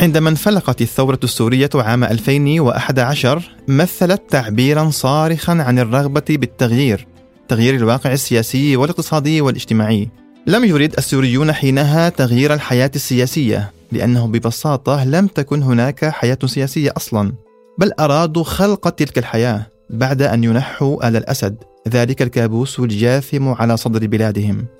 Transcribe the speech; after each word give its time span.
عندما 0.00 0.30
انفلقت 0.30 0.82
الثورة 0.82 1.20
السورية 1.24 1.70
عام 1.74 2.04
2011 2.04 3.50
مثلت 3.68 4.22
تعبيرا 4.28 4.90
صارخا 4.90 5.52
عن 5.52 5.78
الرغبة 5.78 6.24
بالتغيير 6.28 7.06
تغيير 7.48 7.74
الواقع 7.74 8.12
السياسي 8.12 8.76
والاقتصادي 8.76 9.40
والاجتماعي. 9.40 10.08
لم 10.46 10.64
يرد 10.64 10.94
السوريون 10.98 11.52
حينها 11.52 12.08
تغيير 12.08 12.54
الحياة 12.54 12.90
السياسية 12.96 13.70
لأنه 13.92 14.26
ببساطة 14.26 15.04
لم 15.04 15.26
تكن 15.26 15.62
هناك 15.62 16.04
حياة 16.04 16.38
سياسية 16.44 16.92
أصلا 16.96 17.32
بل 17.78 17.92
أرادوا 18.00 18.44
خلق 18.44 18.88
تلك 18.88 19.18
الحياة 19.18 19.66
بعد 19.90 20.22
أن 20.22 20.44
ينحوا 20.44 21.08
آل 21.08 21.16
الأسد 21.16 21.56
ذلك 21.88 22.22
الكابوس 22.22 22.80
الجاثم 22.80 23.48
على 23.48 23.76
صدر 23.76 24.06
بلادهم. 24.06 24.77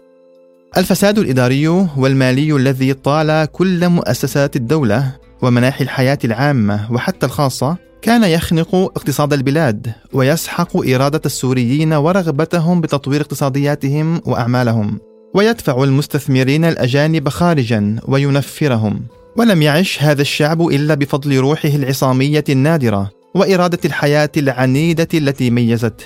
الفساد 0.77 1.19
الإداري 1.19 1.69
والمالي 1.69 2.57
الذي 2.57 2.95
طال 2.95 3.49
كل 3.53 3.89
مؤسسات 3.89 4.57
الدولة 4.57 5.13
ومناحي 5.43 5.85
الحياة 5.85 6.19
العامة 6.25 6.93
وحتى 6.93 7.27
الخاصة 7.27 7.77
كان 8.03 8.25
يخنق 8.25 8.75
اقتصاد 8.75 9.33
البلاد 9.33 9.93
ويسحق 10.13 10.77
إرادة 10.77 11.21
السوريين 11.27 11.93
ورغبتهم 11.93 12.81
بتطوير 12.81 13.21
اقتصادياتهم 13.21 14.21
وأعمالهم 14.27 14.99
ويدفع 15.35 15.85
المستثمرين 15.85 16.65
الأجانب 16.65 17.29
خارجا 17.29 17.97
وينفرهم 18.09 19.03
ولم 19.37 19.63
يعش 19.63 20.03
هذا 20.03 20.23
الشعب 20.23 20.63
إلا 20.63 20.95
بفضل 20.95 21.39
روحه 21.39 21.69
العصامية 21.69 22.45
النادرة 22.49 23.11
وإرادة 23.35 23.79
الحياة 23.85 24.31
العنيدة 24.37 25.09
التي 25.15 25.51
ميزته 25.51 26.05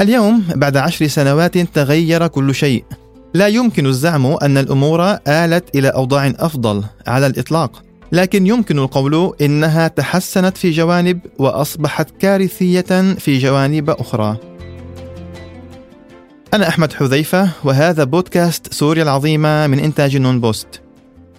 اليوم 0.00 0.44
بعد 0.54 0.76
عشر 0.76 1.06
سنوات 1.06 1.58
تغير 1.58 2.26
كل 2.26 2.54
شيء 2.54 2.84
لا 3.34 3.48
يمكن 3.48 3.86
الزعم 3.86 4.26
أن 4.26 4.58
الأمور 4.58 5.18
آلت 5.28 5.64
إلى 5.76 5.88
أوضاع 5.88 6.32
أفضل 6.38 6.84
على 7.06 7.26
الإطلاق 7.26 7.82
لكن 8.12 8.46
يمكن 8.46 8.78
القول 8.78 9.34
إنها 9.40 9.88
تحسنت 9.88 10.56
في 10.56 10.70
جوانب 10.70 11.20
وأصبحت 11.38 12.10
كارثية 12.20 13.14
في 13.18 13.38
جوانب 13.38 13.90
أخرى. 13.90 14.36
أنا 16.54 16.68
أحمد 16.68 16.92
حذيفة 16.92 17.50
وهذا 17.64 18.04
بودكاست 18.04 18.72
سوريا 18.74 19.02
العظيمة 19.02 19.66
من 19.66 19.78
إنتاج 19.78 20.16
نون 20.16 20.40
بوست. 20.40 20.80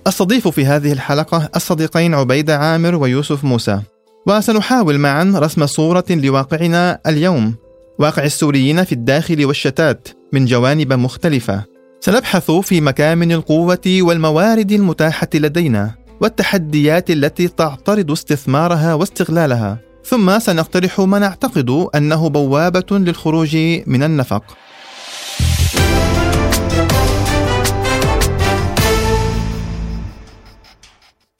أستضيف 0.08 0.48
في 0.48 0.66
هذه 0.66 0.92
الحلقة 0.92 1.50
الصديقين 1.56 2.14
عبيدة 2.14 2.58
عامر 2.58 2.96
ويوسف 2.96 3.44
موسى. 3.44 3.82
وسنحاول 4.28 4.98
معا 4.98 5.34
رسم 5.36 5.66
صورة 5.66 6.06
لواقعنا 6.10 7.00
اليوم 7.08 7.56
واقع 8.00 8.24
السوريين 8.24 8.84
في 8.84 8.92
الداخل 8.92 9.46
والشتات 9.46 10.08
من 10.34 10.46
جوانب 10.46 10.94
مختلفة. 10.94 11.75
سنبحث 12.00 12.52
في 12.52 12.82
مكامن 12.82 13.32
القوة 13.32 13.82
والموارد 13.88 14.72
المتاحة 14.72 15.28
لدينا 15.34 15.96
والتحديات 16.22 17.12
التي 17.12 17.48
تعترض 17.48 18.12
استثمارها 18.12 18.94
واستغلالها. 18.94 19.80
ثم 20.06 20.40
سنقترح 20.40 21.00
ما 21.00 21.20
نعتقد 21.20 21.88
أنه 21.96 22.30
بوابة 22.30 22.86
للخروج 22.92 23.58
من 23.88 24.04
النفق. 24.04 24.44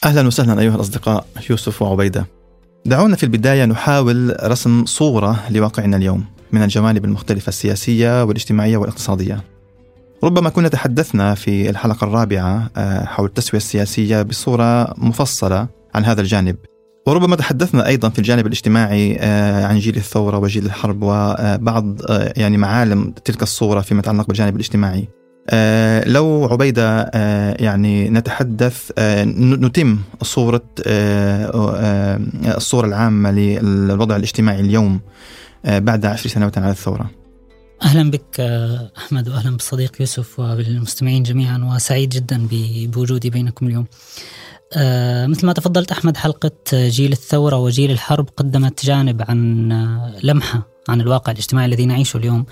أهلا 0.06 0.28
وسهلا 0.28 0.62
أيها 0.62 0.76
الأصدقاء 0.76 1.26
يوسف 1.50 1.82
وعبيدة. 1.82 2.26
دعونا 2.86 3.16
في 3.16 3.24
البداية 3.24 3.66
نحاول 3.66 4.38
رسم 4.44 4.86
صورة 4.86 5.44
لواقعنا 5.50 5.98
اليوم 5.98 6.26
من 6.52 6.64
الجوانب 6.64 7.06
المختلفة 7.06 7.50
السياسية 7.50 8.24
والاجتماعية 8.24 8.78
والاقتصادية. 8.78 9.55
ربما 10.24 10.50
كنا 10.50 10.68
تحدثنا 10.68 11.36
في 11.36 11.70
الحلقة 11.70 12.06
الرابعة 12.06 12.70
آه، 12.78 13.06
حول 13.06 13.26
التسوية 13.26 13.62
السياسية 13.62 14.22
بصورة 14.22 14.94
مفصلة 14.98 15.68
عن 15.96 16.06
هذا 16.06 16.22
الجانب 16.22 16.56
وربما 17.08 17.36
تحدثنا 17.36 17.88
أيضا 17.88 18.10
في 18.10 18.20
الجانب 18.20 18.48
الاجتماعي 18.48 19.18
آه، 19.20 19.66
عن 19.66 19.80
جيل 19.80 19.96
الثورة 19.96 20.38
وجيل 20.38 20.66
الحرب 20.66 21.04
وبعض 21.04 22.02
آه، 22.10 22.34
يعني 22.38 22.58
معالم 22.58 23.14
تلك 23.26 23.44
الصورة 23.44 23.82
فيما 23.82 24.00
يتعلق 24.00 24.28
بالجانب 24.28 24.56
الاجتماعي. 24.56 25.08
لو 26.06 26.48
عبيدة 26.52 27.12
يعني 27.60 28.10
نتحدث 28.10 28.92
نتم 29.00 29.98
صورة 30.22 30.64
الصورة 32.58 32.88
العامة 32.88 33.32
للوضع 33.32 34.16
الاجتماعي 34.16 34.60
اليوم 34.60 35.00
بعد 35.66 36.06
عشر 36.06 36.30
سنوات 36.30 36.58
على 36.58 36.72
الثورة. 36.72 37.10
أهلا 37.82 38.12
بك 38.12 38.40
أحمد 38.98 39.30
واهلا 39.30 39.52
بالصديق 39.52 39.92
يوسف 40.00 40.40
وبالمستمعين 40.40 41.24
جميعا 41.24 41.72
وسعيد 41.74 42.10
جدا 42.10 42.48
بوجودي 42.88 43.30
بينكم 43.30 43.68
اليوم. 43.68 43.86
آه 44.74 45.28
مثل 45.28 45.46
ما 45.46 45.54
تفضلت 45.54 45.92
أحمد 45.92 46.18
حلقة 46.18 46.52
جيل 46.74 47.12
الثورة 47.12 47.58
وجيل 47.58 47.92
الحرب 47.92 48.30
قدمت 48.38 48.86
جانب 48.86 49.24
عن 49.30 49.70
لمحة 50.24 50.68
عن 50.90 51.02
الواقع 51.02 51.32
الاجتماعي 51.32 51.66
الذي 51.66 51.86
نعيشه 51.86 52.18
اليوم. 52.18 52.46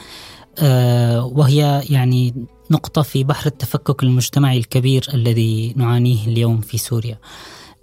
آه 0.59 1.25
وهي 1.25 1.83
يعني 1.89 2.45
نقطة 2.71 3.01
في 3.01 3.23
بحر 3.23 3.45
التفكك 3.47 4.03
المجتمعي 4.03 4.57
الكبير 4.57 5.07
الذي 5.13 5.73
نعانيه 5.77 6.27
اليوم 6.27 6.61
في 6.61 6.77
سوريا. 6.77 7.17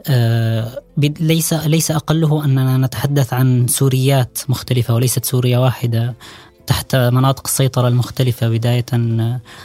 آه 0.07 0.83
ليس 1.21 1.53
ليس 1.55 1.91
أقله 1.91 2.45
أننا 2.45 2.77
نتحدث 2.77 3.33
عن 3.33 3.67
سوريات 3.67 4.39
مختلفة 4.49 4.95
وليست 4.95 5.25
سوريا 5.25 5.59
واحدة 5.59 6.15
تحت 6.91 7.13
مناطق 7.13 7.43
السيطرة 7.47 7.89
المختلفة 7.89 8.49
بداية 8.49 8.87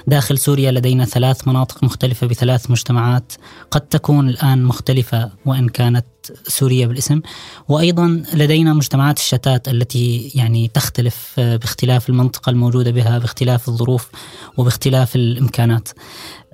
داخل 0.07 0.37
سوريا 0.37 0.71
لدينا 0.71 1.05
ثلاث 1.05 1.47
مناطق 1.47 1.83
مختلفة 1.83 2.27
بثلاث 2.27 2.71
مجتمعات 2.71 3.33
قد 3.71 3.81
تكون 3.81 4.29
الآن 4.29 4.63
مختلفة 4.63 5.31
وإن 5.45 5.69
كانت 5.69 6.05
سوريا 6.47 6.87
بالاسم. 6.87 7.21
وأيضا 7.67 8.23
لدينا 8.33 8.73
مجتمعات 8.73 9.17
الشتات 9.17 9.67
التي 9.67 10.31
يعني 10.35 10.67
تختلف 10.67 11.33
باختلاف 11.37 12.09
المنطقة 12.09 12.49
الموجودة 12.49 12.91
بها 12.91 13.17
باختلاف 13.17 13.67
الظروف 13.67 14.09
وباختلاف 14.57 15.15
الإمكانات. 15.15 15.89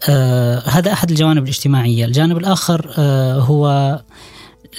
آه 0.09 0.63
هذا 0.69 0.93
أحد 0.93 1.09
الجوانب 1.09 1.43
الاجتماعية. 1.43 2.05
الجانب 2.05 2.37
الآخر 2.37 2.93
آه 2.97 3.39
هو 3.39 3.99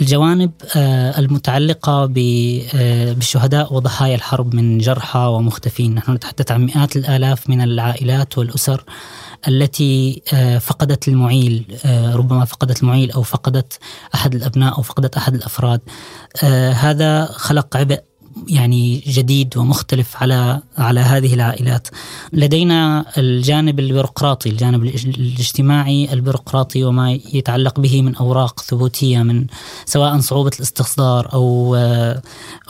الجوانب 0.00 0.50
آه، 0.76 1.19
المتعلقة 1.19 2.03
آه، 2.03 3.12
بالشهداء 3.12 3.75
وضحايا 3.75 4.14
الحرب 4.14 4.54
من 4.54 4.78
جرحى 4.78 5.19
ومختفين. 5.19 5.94
نحن 5.94 6.12
نتحدث 6.12 6.53
عن 6.53 6.64
مئات 6.64 6.97
الآلاف 6.97 7.50
من 7.50 7.60
العائلات 7.60 8.38
والأسر 8.38 8.84
التي 9.48 10.22
آه، 10.34 10.58
فقدت 10.58 11.08
المعيل 11.08 11.64
ربما 12.14 12.44
فقدت 12.44 12.82
المعيل 12.82 13.10
أو 13.10 13.22
فقدت 13.22 13.78
أحد 14.14 14.34
الأبناء 14.34 14.76
أو 14.78 14.82
فقدت 14.82 15.16
أحد 15.16 15.34
الأفراد. 15.34 15.81
هذا 16.72 17.25
خلق 17.25 17.76
عبء 17.76 18.00
يعني 18.48 19.03
جديد 19.06 19.56
ومختلف 19.56 20.16
على 20.16 20.62
على 20.78 21.00
هذه 21.00 21.34
العائلات. 21.34 21.88
لدينا 22.32 23.04
الجانب 23.19 23.81
البيروقراطي، 23.81 24.50
الجانب 24.50 24.84
الاجتماعي 24.84 26.12
البيروقراطي 26.12 26.84
وما 26.84 27.12
يتعلق 27.12 27.81
به 27.81 28.03
من 28.03 28.16
أوراق 28.16 28.60
ثبوتية 28.60 29.22
من 29.22 29.47
سواء 29.84 30.20
صعوبة 30.20 30.50
الاستصدار 30.56 31.32
أو 31.32 31.76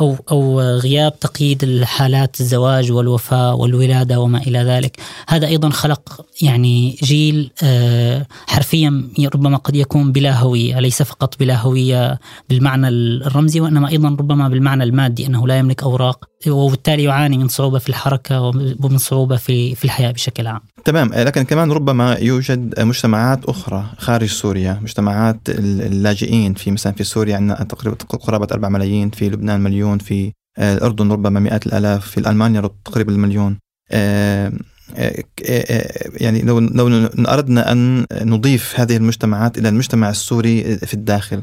أو 0.00 0.16
أو 0.30 0.60
غياب 0.60 1.20
تقييد 1.20 1.62
الحالات 1.62 2.40
الزواج 2.40 2.92
والوفاة 2.92 3.54
والولادة 3.54 4.20
وما 4.20 4.38
إلى 4.38 4.58
ذلك. 4.58 5.00
هذا 5.28 5.46
أيضا 5.46 5.70
خلق 5.70 6.26
يعني 6.42 6.98
جيل 7.02 7.50
آه، 7.62 8.26
حرفيا 8.46 9.08
ربما 9.34 9.56
قد 9.56 9.76
يكون 9.76 10.12
بلا 10.12 10.38
هوية، 10.38 10.80
ليس 10.80 11.02
فقط 11.02 11.38
بلا 11.38 11.60
هوية 11.60 12.20
بالمعنى 12.48 12.88
الرمزي 12.88 13.60
وإنما 13.60 13.88
أيضا 13.88 14.08
ربما 14.08 14.48
بالمعنى 14.48 14.84
المادي 14.84 15.26
أنه 15.26 15.48
لا 15.52 15.58
يملك 15.58 15.82
أوراق 15.82 16.24
وبالتالي 16.48 17.02
يعاني 17.02 17.38
من 17.38 17.48
صعوبة 17.48 17.78
في 17.78 17.88
الحركة 17.88 18.40
ومن 18.40 18.98
صعوبة 18.98 19.36
في 19.36 19.74
في 19.74 19.84
الحياة 19.84 20.10
بشكل 20.10 20.46
عام. 20.46 20.60
تمام 20.84 21.10
لكن 21.14 21.42
كمان 21.42 21.72
ربما 21.72 22.14
يوجد 22.14 22.80
مجتمعات 22.80 23.44
أخرى 23.44 23.84
خارج 23.98 24.28
سوريا، 24.28 24.78
مجتمعات 24.82 25.40
اللاجئين 25.48 26.54
في 26.54 26.70
مثلا 26.70 26.92
في 26.92 27.04
سوريا 27.04 27.36
عندنا 27.36 27.64
تقريبا 27.64 27.96
قرابة 27.96 28.48
4 28.52 28.68
ملايين، 28.68 29.10
في 29.10 29.28
لبنان 29.28 29.60
مليون، 29.60 29.98
في 29.98 30.32
الأردن 30.58 31.12
ربما 31.12 31.40
مئات 31.40 31.66
الآلاف، 31.66 32.06
في 32.06 32.30
ألمانيا 32.30 32.70
تقريبا 32.84 33.12
المليون. 33.12 33.58
آه، 33.90 34.52
آه، 34.96 35.24
آه، 35.48 36.10
يعني 36.16 36.42
لو 36.42 36.58
لو 36.58 37.08
أردنا 37.28 37.72
أن 37.72 38.06
نضيف 38.12 38.80
هذه 38.80 38.96
المجتمعات 38.96 39.58
إلى 39.58 39.68
المجتمع 39.68 40.10
السوري 40.10 40.76
في 40.76 40.94
الداخل 40.94 41.42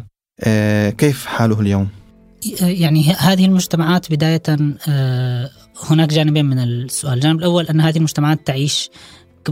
كيف 0.97 1.25
حاله 1.25 1.61
اليوم؟ 1.61 1.98
يعني 2.61 3.13
هذه 3.13 3.45
المجتمعات 3.45 4.11
بداية 4.11 4.43
آه، 4.89 5.49
هناك 5.89 6.09
جانبين 6.09 6.45
من 6.45 6.59
السؤال. 6.59 7.13
الجانب 7.13 7.39
الأول 7.39 7.65
أن 7.67 7.81
هذه 7.81 7.97
المجتمعات 7.97 8.47
تعيش 8.47 8.89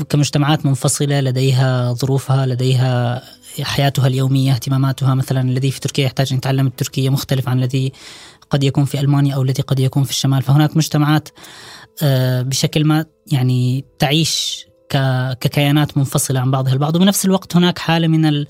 كمجتمعات 0.09 0.65
منفصلة 0.65 1.19
لديها 1.19 1.93
ظروفها 1.93 2.45
لديها 2.45 3.23
حياتها 3.61 4.07
اليومية 4.07 4.51
اهتماماتها. 4.51 5.15
مثلا 5.15 5.41
الذي 5.41 5.71
في 5.71 5.79
تركيا 5.79 6.05
يحتاج 6.05 6.27
أن 6.31 6.37
يتعلم 6.37 6.67
التركية 6.67 7.09
مختلف 7.09 7.49
عن 7.49 7.59
الذي 7.59 7.91
قد 8.49 8.63
يكون 8.63 8.85
في 8.85 8.99
ألمانيا 8.99 9.35
أو 9.35 9.41
الذي 9.41 9.63
قد 9.63 9.79
يكون 9.79 10.03
في 10.03 10.11
الشمال. 10.11 10.41
فهناك 10.41 10.77
مجتمعات 10.77 11.29
آه، 12.03 12.41
بشكل 12.41 12.85
ما 12.85 13.05
يعني 13.31 13.85
تعيش 13.99 14.67
ككيانات 15.39 15.97
منفصلة 15.97 16.39
عن 16.39 16.51
بعضها 16.51 16.73
البعض. 16.73 16.95
وبنفس 16.95 17.25
الوقت 17.25 17.55
هناك 17.55 17.79
حالة 17.79 18.07
من 18.07 18.45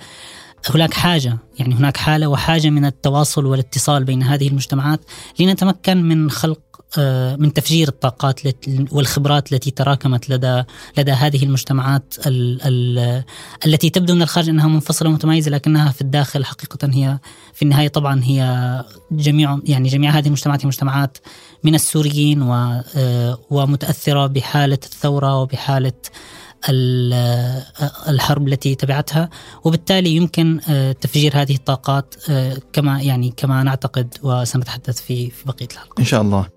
هناك 0.69 0.93
حاجة 0.93 1.37
يعني 1.59 1.75
هناك 1.75 1.97
حالة 1.97 2.27
وحاجة 2.27 2.69
من 2.69 2.85
التواصل 2.85 3.45
والاتصال 3.45 4.03
بين 4.03 4.23
هذه 4.23 4.47
المجتمعات 4.47 4.99
لنتمكن 5.39 6.03
من 6.03 6.31
خلق 6.31 6.59
آه، 6.97 7.35
من 7.35 7.53
تفجير 7.53 7.87
الطاقات 7.87 8.39
والخبرات 8.91 9.53
التي 9.53 9.71
تراكمت 9.71 10.29
لدى 10.29 10.63
لدى 10.97 11.11
هذه 11.11 11.43
المجتمعات 11.43 12.13
ال 12.27 12.59
ال 12.61 13.23
التي 13.65 13.89
تبدو 13.89 14.15
من 14.15 14.21
الخارج 14.21 14.49
أنها 14.49 14.67
منفصلة 14.67 15.09
ومتميزة 15.09 15.51
لكنها 15.51 15.91
في 15.91 16.01
الداخل 16.01 16.45
حقيقة 16.45 16.89
هي 16.93 17.19
في 17.53 17.61
النهاية 17.61 17.87
طبعا 17.87 18.23
هي 18.23 18.83
جميع 19.11 19.59
يعني 19.63 19.89
جميع 19.89 20.11
هذه 20.11 20.27
المجتمعات 20.27 20.61
هي 20.61 20.67
مجتمعات 20.67 21.17
من 21.63 21.75
السوريين 21.75 22.41
آه، 22.41 23.39
ومتأثرة 23.49 24.27
بحالة 24.27 24.79
الثورة 24.83 25.41
وبحالة 25.41 25.93
الحرب 28.09 28.47
التي 28.47 28.75
تبعتها 28.75 29.29
وبالتالي 29.63 30.09
يمكن 30.09 30.59
آه، 30.69 30.91
تفجير 30.91 31.31
هذه 31.35 31.55
الطاقات 31.55 32.15
كما 32.73 33.01
يعني 33.01 33.33
كما 33.37 33.63
نعتقد 33.63 34.13
وسنتحدث 34.23 35.01
في 35.01 35.29
في 35.29 35.45
بقية 35.45 35.67
الحلقة. 35.71 35.99
إن 35.99 36.05
شاء 36.05 36.21
الله. 36.21 36.47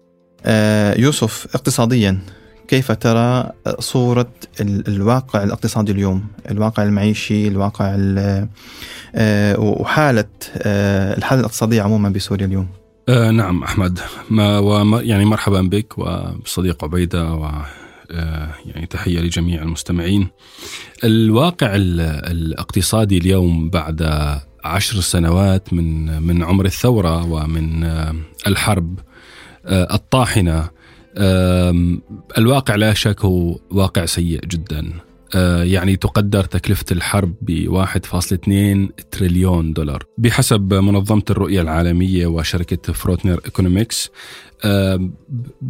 آه، 0.45 1.01
يوسف 1.01 1.47
اقتصاديا 1.55 2.19
كيف 2.69 2.93
ترى 2.93 3.51
صورة 3.79 4.31
الواقع 4.61 5.43
الاقتصادي 5.43 5.93
اليوم 5.93 6.27
الواقع 6.51 6.83
المعيشي 6.83 7.49
الواقع 7.49 7.97
آه، 9.15 9.61
وحالة 9.61 10.25
آه، 10.57 11.17
الحالة 11.19 11.41
الاقتصادية 11.41 11.83
عموما 11.83 12.09
بسوريا 12.09 12.47
اليوم 12.47 12.69
آه 13.09 13.31
نعم 13.31 13.63
أحمد 13.63 13.99
ما 14.31 14.59
وما 14.59 15.01
يعني 15.01 15.25
مرحبا 15.25 15.63
بك 15.63 15.99
وصديق 15.99 16.85
عبيدة 16.85 17.35
و 17.35 17.51
يعني 18.67 18.87
تحية 18.87 19.21
لجميع 19.21 19.63
المستمعين. 19.63 20.29
الواقع 21.05 21.71
الاقتصادي 21.75 23.19
اليوم 23.19 23.71
بعد 23.71 24.03
عشر 24.65 25.01
سنوات 25.01 25.73
من 25.73 26.23
من 26.23 26.43
عمر 26.43 26.65
الثورة 26.65 27.25
ومن 27.25 27.85
الحرب 28.47 28.99
آه، 29.67 29.95
الطاحنة 29.95 30.71
الواقع 32.39 32.75
لا 32.75 32.95
شك 32.95 33.25
هو 33.25 33.59
واقع 33.71 34.05
سيء 34.07 34.41
جدا. 34.47 34.93
آه، 35.35 35.63
يعني 35.63 35.97
تقدر 35.97 36.45
تكلفة 36.45 36.85
الحرب 36.93 37.35
ب 37.43 37.69
1.2 37.69 38.93
تريليون 39.11 39.73
دولار. 39.73 40.05
بحسب 40.19 40.75
منظمة 40.75 41.23
الرؤية 41.31 41.61
العالمية 41.61 42.27
وشركة 42.27 42.93
Frontier 42.93 43.41
Economics 43.45 44.11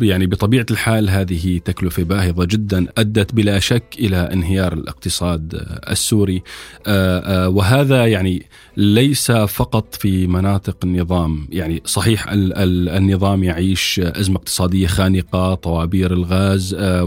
يعني 0.00 0.26
بطبيعة 0.26 0.66
الحال 0.70 1.10
هذه 1.10 1.58
تكلفة 1.58 2.02
باهظة 2.02 2.44
جدا 2.44 2.86
أدت 2.98 3.34
بلا 3.34 3.58
شك 3.58 3.84
إلى 3.98 4.16
انهيار 4.16 4.72
الاقتصاد 4.72 5.66
السوري. 5.90 6.42
آه، 6.86 7.18
آه، 7.18 7.48
وهذا 7.48 8.06
يعني 8.06 8.46
ليس 8.76 9.32
فقط 9.32 9.94
في 9.94 10.26
مناطق 10.26 10.76
النظام 10.84 11.48
يعني 11.50 11.82
صحيح 11.84 12.26
النظام 12.30 13.44
يعيش 13.44 14.00
أزمة 14.04 14.36
اقتصادية 14.36 14.86
خانقة 14.86 15.54
طوابير 15.54 16.12
الغاز 16.12 16.76
آه، 16.78 17.04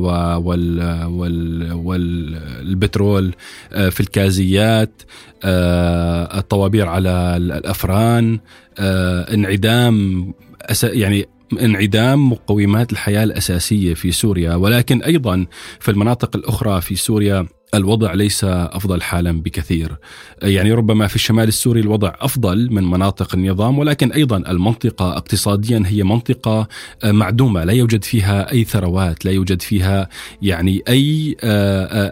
والبترول 1.75 3.33
في 3.71 3.99
الكازيات 3.99 5.01
الطوابير 5.43 6.87
على 6.87 7.37
الأفران 7.37 8.39
انعدام 8.79 10.33
يعني 10.83 11.25
انعدام 11.59 12.29
مقومات 12.29 12.91
الحياة 12.91 13.23
الأساسية 13.23 13.93
في 13.93 14.11
سوريا 14.11 14.55
ولكن 14.55 15.03
أيضا 15.03 15.45
في 15.79 15.91
المناطق 15.91 16.35
الأخرى 16.35 16.81
في 16.81 16.95
سوريا 16.95 17.47
الوضع 17.73 18.13
ليس 18.13 18.43
أفضل 18.43 19.01
حالا 19.01 19.31
بكثير. 19.31 19.97
يعني 20.41 20.71
ربما 20.71 21.07
في 21.07 21.15
الشمال 21.15 21.47
السوري 21.47 21.79
الوضع 21.79 22.13
أفضل 22.19 22.71
من 22.71 22.83
مناطق 22.83 23.35
النظام 23.35 23.79
ولكن 23.79 24.11
أيضا 24.11 24.37
المنطقة 24.37 25.17
اقتصاديا 25.17 25.83
هي 25.85 26.03
منطقة 26.03 26.67
معدومة 27.05 27.63
لا 27.63 27.73
يوجد 27.73 28.03
فيها 28.03 28.51
أي 28.51 28.63
ثروات 28.63 29.25
لا 29.25 29.31
يوجد 29.31 29.61
فيها 29.61 30.09
يعني 30.41 30.83
أي 30.89 31.35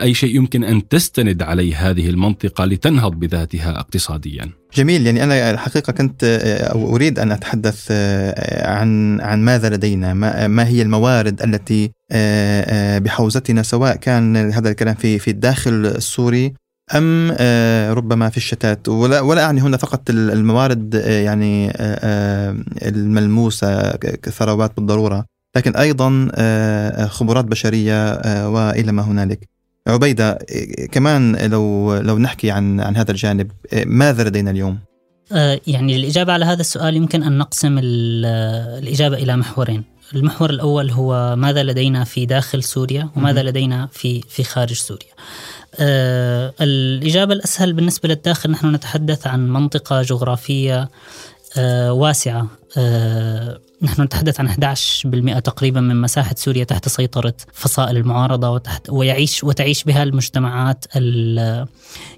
أي 0.01 0.13
شيء 0.13 0.35
يمكن 0.35 0.63
أن 0.63 0.88
تستند 0.88 1.41
عليه 1.41 1.89
هذه 1.89 2.09
المنطقة 2.09 2.65
لتنهض 2.65 3.11
بذاتها 3.11 3.79
اقتصاديا. 3.79 4.60
جميل. 4.75 5.06
يعني 5.06 5.23
أنا 5.23 5.51
الحقيقة 5.51 5.94
كنت 5.94 6.23
أو 6.73 6.95
أريد 6.95 7.19
أن 7.19 7.31
أتحدث 7.31 7.91
عن 8.62 9.21
عن 9.21 9.41
ماذا 9.45 9.69
لدينا؟ 9.69 10.13
ما, 10.13 10.47
ما 10.47 10.68
هي 10.68 10.81
الموارد 10.81 11.41
التي 11.41 11.91
بحوزتنا 13.00 13.63
سواء 13.63 13.95
كان 13.95 14.51
هذا 14.51 14.69
الكلام 14.69 14.95
في 14.95 15.19
في 15.19 15.31
الداخل 15.31 15.71
السوري 15.85 16.53
أم 16.95 17.31
ربما 17.97 18.29
في 18.29 18.38
الشتات. 18.38 18.89
ولا 18.89 19.19
ولا 19.21 19.44
أعني 19.44 19.62
هنا 19.62 19.77
فقط 19.77 20.09
الموارد 20.09 20.94
يعني 21.06 21.71
الملموسة 22.88 23.91
كثروات 23.95 24.71
بالضرورة 24.77 25.25
لكن 25.57 25.75
أيضا 25.75 26.27
خبرات 27.07 27.45
بشرية 27.45 28.13
وإلى 28.47 28.91
ما 28.91 29.01
هنالك. 29.01 29.50
عبيدة 29.87 30.39
كمان 30.91 31.35
لو 31.51 31.95
لو 31.97 32.17
نحكي 32.17 32.51
عن 32.51 32.79
عن 32.79 32.97
هذا 32.97 33.11
الجانب 33.11 33.51
ماذا 33.85 34.23
لدينا 34.23 34.51
اليوم؟ 34.51 34.79
يعني 35.67 35.95
الإجابة 35.95 36.33
على 36.33 36.45
هذا 36.45 36.61
السؤال 36.61 36.95
يمكن 36.95 37.23
أن 37.23 37.37
نقسم 37.37 37.79
الإجابة 37.83 39.17
إلى 39.17 39.37
محورين. 39.37 39.83
المحور 40.15 40.49
الأول 40.49 40.91
هو 40.91 41.35
ماذا 41.35 41.63
لدينا 41.63 42.03
في 42.03 42.25
داخل 42.25 42.63
سوريا 42.63 43.09
وماذا 43.15 43.43
لدينا 43.43 43.89
في 43.91 44.21
في 44.29 44.43
خارج 44.43 44.73
سوريا. 44.73 45.11
آه 45.79 46.53
الإجابة 46.61 47.33
الأسهل 47.33 47.73
بالنسبة 47.73 48.09
للداخل 48.09 48.51
نحن 48.51 48.75
نتحدث 48.75 49.27
عن 49.27 49.49
منطقة 49.49 50.01
جغرافية 50.01 50.89
آه 51.57 51.93
واسعة. 51.93 52.47
آه 52.77 53.59
نحن 53.81 54.01
نتحدث 54.01 54.39
عن 54.39 54.49
11% 54.49 55.39
تقريبا 55.39 55.81
من 55.81 56.01
مساحة 56.01 56.35
سوريا 56.37 56.63
تحت 56.63 56.89
سيطرة 56.89 57.33
فصائل 57.53 57.97
المعارضة 57.97 58.49
وتحت 58.49 58.89
ويعيش 58.89 59.43
وتعيش 59.43 59.83
بها 59.83 60.03
المجتمعات 60.03 60.85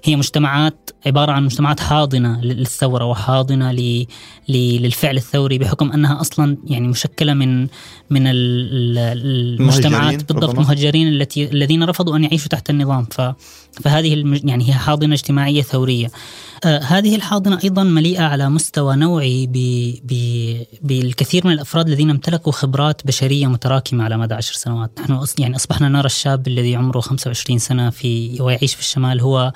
هي 0.04 0.16
مجتمعات 0.16 0.90
عبارة 1.06 1.32
عن 1.32 1.44
مجتمعات 1.44 1.80
حاضنة 1.80 2.40
للثورة 2.40 3.04
وحاضنة 3.04 3.72
للفعل 4.48 5.16
الثوري 5.16 5.58
بحكم 5.58 5.92
أنها 5.92 6.20
أصلا 6.20 6.56
يعني 6.66 6.88
مشكلة 6.88 7.34
من 7.34 7.62
من 8.10 8.22
المجتمعات 8.26 10.32
بالضبط 10.32 10.58
مهجرين 10.58 11.08
التي 11.08 11.44
الذين 11.44 11.84
رفضوا 11.84 12.16
أن 12.16 12.24
يعيشوا 12.24 12.48
تحت 12.48 12.70
النظام. 12.70 13.06
فهذه 13.82 14.40
يعني 14.44 14.68
هي 14.68 14.72
حاضنة 14.72 15.14
اجتماعية 15.14 15.62
ثورية. 15.62 16.10
آه 16.64 16.78
هذه 16.78 17.16
الحاضنة 17.16 17.58
أيضا 17.64 17.82
مليئة 17.82 18.22
على 18.22 18.50
مستوى 18.50 18.96
نوعي 18.96 19.46
بالكثير 20.82 21.46
من 21.46 21.52
الأفراد 21.52 21.88
الذين 21.88 22.10
امتلكوا 22.10 22.52
خبرات 22.52 23.06
بشرية 23.06 23.46
متراكمة 23.46 24.04
على 24.04 24.16
مدى 24.16 24.34
عشر 24.34 24.54
سنوات، 24.54 25.00
نحن 25.00 25.24
يعني 25.38 25.56
أصبحنا 25.56 25.88
نرى 25.88 26.06
الشاب 26.06 26.48
الذي 26.48 26.76
عمره 26.76 27.00
25 27.00 27.58
سنة 27.58 27.90
في 27.90 28.42
ويعيش 28.42 28.74
في 28.74 28.80
الشمال 28.80 29.20
هو 29.20 29.52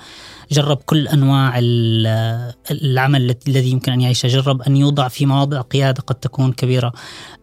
جرب 0.53 0.77
كل 0.77 1.09
أنواع 1.09 1.53
العمل 2.71 3.37
الذي 3.49 3.71
يمكن 3.71 3.93
أن 3.93 4.01
يعيشه، 4.01 4.27
جرب 4.27 4.63
أن 4.63 4.77
يوضع 4.77 5.09
في 5.09 5.27
مواضع 5.27 5.61
قيادة 5.61 6.03
قد 6.03 6.15
تكون 6.15 6.53
كبيرة. 6.53 6.93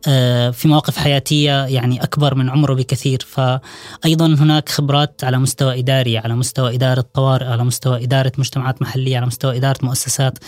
آه، 0.08 0.50
في 0.50 0.67
مواقف 0.67 0.98
حياتية 0.98 1.65
يعني 1.65 2.03
أكبر 2.03 2.36
من 2.36 2.50
عمره 2.50 2.74
بكثير، 2.74 3.20
فايضا 3.27 4.25
هناك 4.25 4.70
خبرات 4.70 5.24
على 5.24 5.38
مستوى 5.38 5.79
إداري، 5.79 6.17
على 6.17 6.36
مستوى 6.36 6.64
إدارة 6.74 7.05
طوارئ، 7.13 7.45
على 7.45 7.63
مستوى 7.63 8.03
إدارة 8.03 8.31
مجتمعات 8.38 8.81
محلية، 8.81 9.17
على 9.17 9.25
مستوى 9.25 9.57
إدارة 9.57 9.77
مؤسسات. 9.84 10.39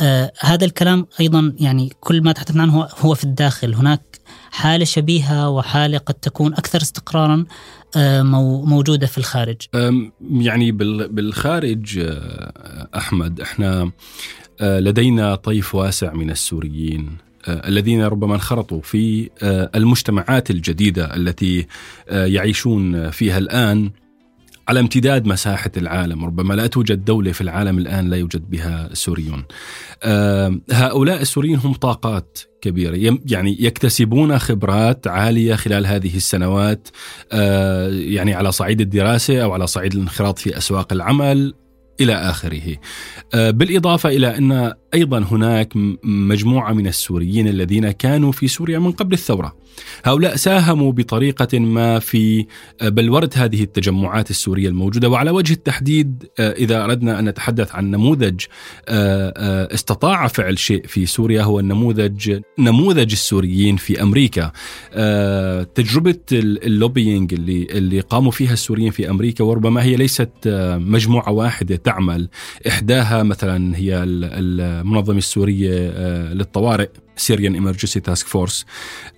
آه، 0.00 0.32
هذا 0.40 0.64
الكلام 0.64 1.06
أيضا 1.20 1.54
يعني 1.60 1.92
كل 2.00 2.22
ما 2.22 2.32
تحدثنا 2.32 2.62
عنه 2.62 2.88
هو 3.00 3.14
في 3.14 3.24
الداخل، 3.24 3.74
هناك 3.74 4.20
حالة 4.50 4.84
شبيهة 4.84 5.48
وحالة 5.50 5.98
قد 5.98 6.14
تكون 6.14 6.52
أكثر 6.52 6.82
استقرارا 6.82 7.44
آه، 7.96 8.22
موجودة 8.62 9.06
في 9.06 9.18
الخارج. 9.18 9.56
يعني 10.30 10.72
بالخارج 10.72 11.98
آه، 11.98 12.88
أحمد 12.96 13.40
إحنا 13.40 13.90
آه، 14.60 14.80
لدينا 14.80 15.34
طيف 15.34 15.74
واسع 15.74 16.12
من 16.12 16.30
السوريين 16.30 17.16
الذين 17.48 18.02
ربما 18.02 18.34
انخرطوا 18.34 18.80
في 18.80 19.30
المجتمعات 19.74 20.50
الجديدة 20.50 21.16
التي 21.16 21.66
يعيشون 22.10 23.10
فيها 23.10 23.38
الآن. 23.38 23.90
على 24.68 24.80
امتداد 24.80 25.26
مساحة 25.26 25.70
العالم 25.76 26.24
ربما 26.24 26.54
لا 26.54 26.66
توجد 26.66 27.04
دولة 27.04 27.32
في 27.32 27.40
العالم 27.40 27.78
الآن 27.78 28.10
لا 28.10 28.16
يوجد 28.16 28.50
بها 28.50 28.88
سوريون 28.92 29.44
هؤلاء 30.72 31.22
السوريين 31.22 31.58
هم 31.58 31.74
طاقات 31.74 32.38
كبيرة 32.60 33.18
يعني 33.26 33.56
يكتسبون 33.60 34.38
خبرات 34.38 35.06
عالية 35.06 35.54
خلال 35.54 35.86
هذه 35.86 36.16
السنوات 36.16 36.88
يعني 37.90 38.34
على 38.34 38.52
صعيد 38.52 38.80
الدراسة 38.80 39.42
أو 39.42 39.52
على 39.52 39.66
صعيد 39.66 39.94
الانخراط 39.94 40.38
في 40.38 40.58
أسواق 40.58 40.92
العمل. 40.92 41.54
إلى 42.00 42.12
آخره. 42.14 42.76
بالإضافة 43.34 44.08
إلى 44.08 44.38
أن 44.38 44.72
أيضا 44.94 45.18
هناك 45.18 45.72
مجموعة 46.04 46.72
من 46.72 46.86
السوريين 46.86 47.48
الذين 47.48 47.90
كانوا 47.90 48.32
في 48.32 48.48
سوريا 48.48 48.78
من 48.78 48.92
قبل 48.92 49.12
الثورة. 49.12 49.56
هؤلاء 50.04 50.36
ساهموا 50.36 50.92
بطريقة 50.92 51.58
ما 51.58 51.98
في 51.98 52.46
بلوره 52.82 53.30
هذه 53.34 53.62
التجمعات 53.62 54.30
السورية 54.30 54.68
الموجودة 54.68 55.08
وعلى 55.08 55.30
وجه 55.30 55.52
التحديد 55.52 56.24
إذا 56.38 56.84
أردنا 56.84 57.18
أن 57.18 57.28
نتحدث 57.28 57.74
عن 57.74 57.90
نموذج 57.90 58.40
استطاع 58.88 60.26
فعل 60.26 60.58
شيء 60.58 60.86
في 60.86 61.06
سوريا 61.06 61.42
هو 61.42 61.60
النموذج 61.60 62.40
نموذج 62.58 63.12
السوريين 63.12 63.76
في 63.76 64.02
أمريكا. 64.02 64.52
تجربة 65.74 66.20
ال 66.32 66.43
lobbying 66.43 67.34
اللي 67.34 67.66
اللي 67.70 68.00
قاموا 68.00 68.30
فيها 68.30 68.52
السوريين 68.52 68.90
في 68.90 69.10
أمريكا 69.10 69.44
وربما 69.44 69.82
هي 69.82 69.96
ليست 69.96 70.30
مجموعة 70.76 71.30
واحدة 71.30 71.76
تعمل. 71.86 72.28
إحداها 72.68 73.22
مثلا 73.22 73.76
هي 73.76 74.02
المنظمة 74.04 75.18
السورية 75.18 75.90
للطوارئ. 76.32 76.88
Syrian 77.16 77.54
Emergency 77.54 78.00
Task 78.00 78.26
Force 78.26 78.64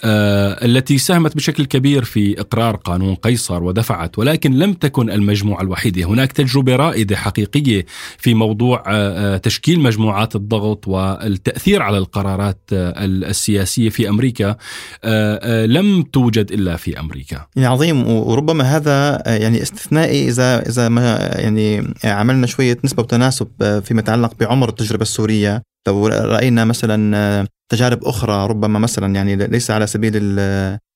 التي 0.04 0.98
ساهمت 0.98 1.36
بشكل 1.36 1.64
كبير 1.64 2.04
في 2.04 2.40
إقرار 2.40 2.76
قانون 2.76 3.14
قيصر 3.14 3.62
ودفعت 3.62 4.18
ولكن 4.18 4.52
لم 4.52 4.72
تكن 4.72 5.10
المجموعة 5.10 5.62
الوحيدة، 5.62 6.04
هناك 6.04 6.32
تجربة 6.32 6.76
رائدة 6.76 7.16
حقيقية 7.16 7.86
في 8.18 8.34
موضوع 8.34 8.82
آه، 8.86 9.36
تشكيل 9.36 9.80
مجموعات 9.80 10.36
الضغط 10.36 10.88
والتأثير 10.88 11.82
على 11.82 11.98
القرارات 11.98 12.60
آه، 12.72 13.04
السياسية 13.04 13.88
في 13.88 14.08
أمريكا. 14.08 14.56
آه، 15.04 15.66
لم 15.66 16.02
توجد 16.02 16.52
إلا 16.52 16.76
في 16.76 17.00
أمريكا. 17.00 17.46
يعني 17.56 17.68
عظيم 17.68 18.08
وربما 18.08 18.64
هذا 18.64 19.22
يعني 19.26 19.62
استثنائي 19.62 20.28
إذا 20.28 20.68
إذا 20.68 20.88
ما 20.88 21.30
يعني 21.34 21.94
عملنا 22.04 22.46
شوية 22.46 22.78
نسبة 22.84 23.02
وتناسب 23.02 23.48
فيما 23.84 24.00
يتعلق 24.00 24.32
بعمر 24.40 24.68
التجربة 24.68 25.02
السورية. 25.02 25.62
لو 25.86 26.06
راينا 26.06 26.64
مثلا 26.64 27.46
تجارب 27.72 28.04
أخرى 28.04 28.46
ربما 28.46 28.78
مثلا 28.78 29.14
يعني 29.14 29.36
ليس 29.36 29.70
على 29.70 29.86
سبيل 29.86 30.38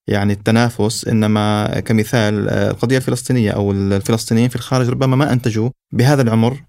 يعني 0.09 0.33
التنافس 0.33 1.09
إنما 1.09 1.81
كمثال 1.81 2.49
القضية 2.49 2.97
الفلسطينية 2.97 3.51
أو 3.51 3.73
الفلسطينيين 3.73 4.49
في 4.49 4.57
الخارج 4.57 4.89
ربما 4.89 5.17
ما 5.17 5.33
أنتجوا 5.33 5.71
بهذا 5.93 6.23
العمر 6.23 6.63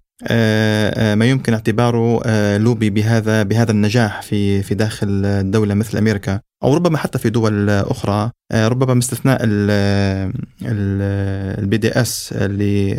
ما 1.20 1.26
يمكن 1.26 1.54
اعتباره 1.54 2.28
لوبي 2.58 2.90
بهذا 2.90 3.44
بهذا 3.44 3.72
النجاح 3.72 4.22
في 4.22 4.64
في 4.64 4.76
داخل 4.76 5.08
الدولة 5.26 5.74
مثل 5.74 5.98
أمريكا 5.98 6.40
أو 6.64 6.74
ربما 6.76 6.98
حتى 6.98 7.20
في 7.20 7.30
دول 7.30 7.70
أخرى 7.70 8.32
ربما 8.54 8.94
باستثناء 8.94 9.40
ال 10.62 11.78
BDS 11.78 12.34
اللي 12.34 12.96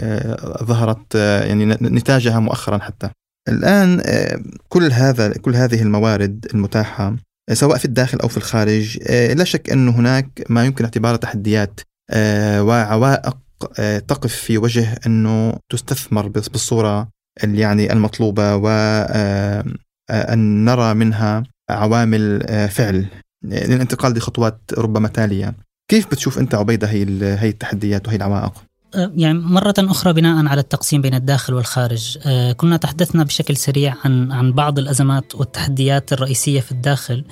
ظهرت 0.62 1.14
يعني 1.14 1.64
نتاجها 1.66 2.38
مؤخرا 2.38 2.78
حتى. 2.78 3.10
الآن 3.48 4.00
آه، 4.06 4.42
كل 4.68 4.92
هذا 4.92 5.32
كل 5.32 5.56
هذه 5.56 5.82
الموارد 5.82 6.46
المتاحة 6.54 7.16
آه، 7.48 7.54
سواء 7.54 7.78
في 7.78 7.84
الداخل 7.84 8.18
أو 8.20 8.28
في 8.28 8.36
الخارج 8.36 8.98
آه، 9.06 9.32
لا 9.32 9.44
شك 9.44 9.70
أن 9.70 9.88
هناك 9.88 10.44
ما 10.48 10.64
يمكن 10.64 10.84
اعتباره 10.84 11.16
تحديات 11.16 11.80
وعوائق 12.58 13.36
تقف 14.08 14.34
في 14.34 14.58
وجه 14.58 14.94
أنه 15.06 15.54
تستثمر 15.72 16.28
بالصورة 16.28 17.08
يعني 17.42 17.92
المطلوبة 17.92 18.56
وأن 18.56 19.74
نرى 20.64 20.94
منها 20.94 21.42
عوامل 21.70 22.40
فعل 22.70 23.06
للانتقال 23.44 24.12
لخطوات 24.12 24.60
ربما 24.78 25.08
تالية 25.08 25.54
كيف 25.90 26.06
بتشوف 26.06 26.38
أنت 26.38 26.54
عبيدة 26.54 26.86
هي 26.86 27.06
هي 27.22 27.48
التحديات 27.48 28.06
وهي 28.06 28.16
العوائق؟ 28.16 28.64
يعني 28.96 29.38
مرة 29.38 29.74
أخرى 29.78 30.12
بناء 30.12 30.46
على 30.46 30.60
التقسيم 30.60 31.02
بين 31.02 31.14
الداخل 31.14 31.54
والخارج. 31.54 32.18
آه، 32.26 32.52
كنا 32.52 32.76
تحدثنا 32.76 33.24
بشكل 33.24 33.56
سريع 33.56 33.94
عن 34.04 34.32
عن 34.32 34.52
بعض 34.52 34.78
الأزمات 34.78 35.34
والتحديات 35.34 36.12
الرئيسية 36.12 36.60
في 36.60 36.72
الداخل. 36.72 37.24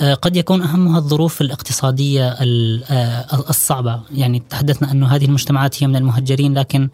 آه، 0.00 0.14
قد 0.14 0.36
يكون 0.36 0.62
أهمها 0.62 0.98
الظروف 0.98 1.40
الاقتصادية 1.40 2.36
الصعبة. 3.50 4.00
يعني 4.14 4.42
تحدثنا 4.50 4.92
أن 4.92 5.04
هذه 5.04 5.24
المجتمعات 5.24 5.82
هي 5.82 5.86
من 5.86 5.96
المهجرين 5.96 6.58
لكن 6.58 6.88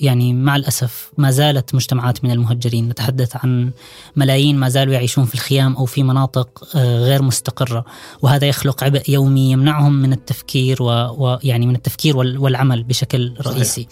يعني 0.00 0.32
مع 0.32 0.56
الأسف 0.56 1.10
ما 1.18 1.30
زالت 1.30 1.74
مجتمعات 1.74 2.24
من 2.24 2.30
المهجرين 2.30 2.88
نتحدث 2.88 3.36
عن 3.36 3.70
ملايين 4.16 4.56
ما 4.56 4.68
زالوا 4.68 4.94
يعيشون 4.94 5.24
في 5.24 5.34
الخيام 5.34 5.76
أو 5.76 5.84
في 5.84 6.02
مناطق 6.02 6.68
آه، 6.76 7.04
غير 7.04 7.22
مستقرة. 7.22 7.84
وهذا 8.22 8.46
يخلق 8.46 8.84
عبء 8.84 9.02
يومي 9.10 9.50
يمنعهم 9.50 9.92
من 9.92 10.12
التفكير 10.12 10.82
ويعني 10.82 11.66
من 11.66 11.74
التفكير 11.74 12.16
والعمل 12.16 12.82
بشكل 12.82 13.34
رئيسي. 13.40 13.88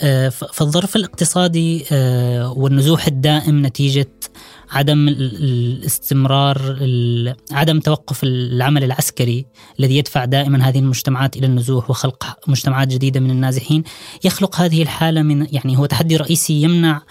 آه، 0.00 0.28
فالظرف 0.28 0.96
الاقتصادي 0.96 1.84
والنزوح 2.56 3.06
الدائم 3.06 3.66
نتيجة 3.66 4.10
عدم 4.74 5.08
الاستمرار 5.08 6.76
عدم 7.50 7.80
توقف 7.80 8.24
العمل 8.24 8.84
العسكري 8.84 9.46
الذي 9.80 9.96
يدفع 9.96 10.24
دائما 10.24 10.68
هذه 10.68 10.78
المجتمعات 10.78 11.36
إلى 11.36 11.46
النزوح 11.46 11.90
وخلق 11.90 12.36
مجتمعات 12.46 12.88
جديدة 12.88 13.20
من 13.20 13.30
النازحين 13.30 13.84
يخلق 14.24 14.60
هذه 14.60 14.82
الحالة 14.82 15.22
من 15.22 15.46
يعني 15.52 15.78
هو 15.78 15.86
تحدي 15.86 16.16
رئيسي 16.16 16.62
يمنع 16.62 17.02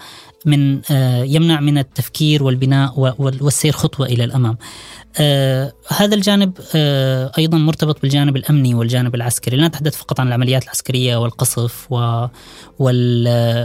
من 0.44 0.80
آه، 0.90 1.22
يمنع 1.24 1.60
من 1.60 1.78
التفكير 1.78 2.42
والبناء 2.42 3.14
والسير 3.18 3.72
خطوة 3.72 4.06
إلى 4.06 4.24
الأمام. 4.24 4.58
آه 5.18 5.72
هذا 5.88 6.14
الجانب 6.14 6.58
آه 6.74 7.32
أيضا 7.38 7.58
مرتبط 7.58 8.02
بالجانب 8.02 8.36
الأمني 8.36 8.74
والجانب 8.74 9.14
العسكري، 9.14 9.56
لا 9.56 9.68
نتحدث 9.68 9.96
فقط 9.96 10.20
عن 10.20 10.28
العمليات 10.28 10.64
العسكرية 10.64 11.16
والقصف 11.16 11.92
و 11.92 12.26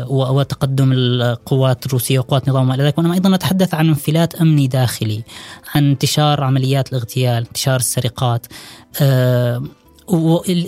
وتقدم 0.09 0.91
القوات 0.93 1.85
الروسية 1.85 2.19
وقوات 2.19 2.49
نظام 2.49 2.71
إلى 2.71 2.83
ذلك، 2.83 2.97
وإنما 2.97 3.13
أيضا 3.13 3.29
نتحدث 3.29 3.73
عن 3.73 3.87
انفلات 3.87 4.35
أمني 4.35 4.67
داخلي، 4.67 5.23
عن 5.75 5.89
انتشار 5.89 6.43
عمليات 6.43 6.89
الاغتيال، 6.93 7.47
انتشار 7.47 7.75
السرقات 7.75 8.45
آه 9.01 9.63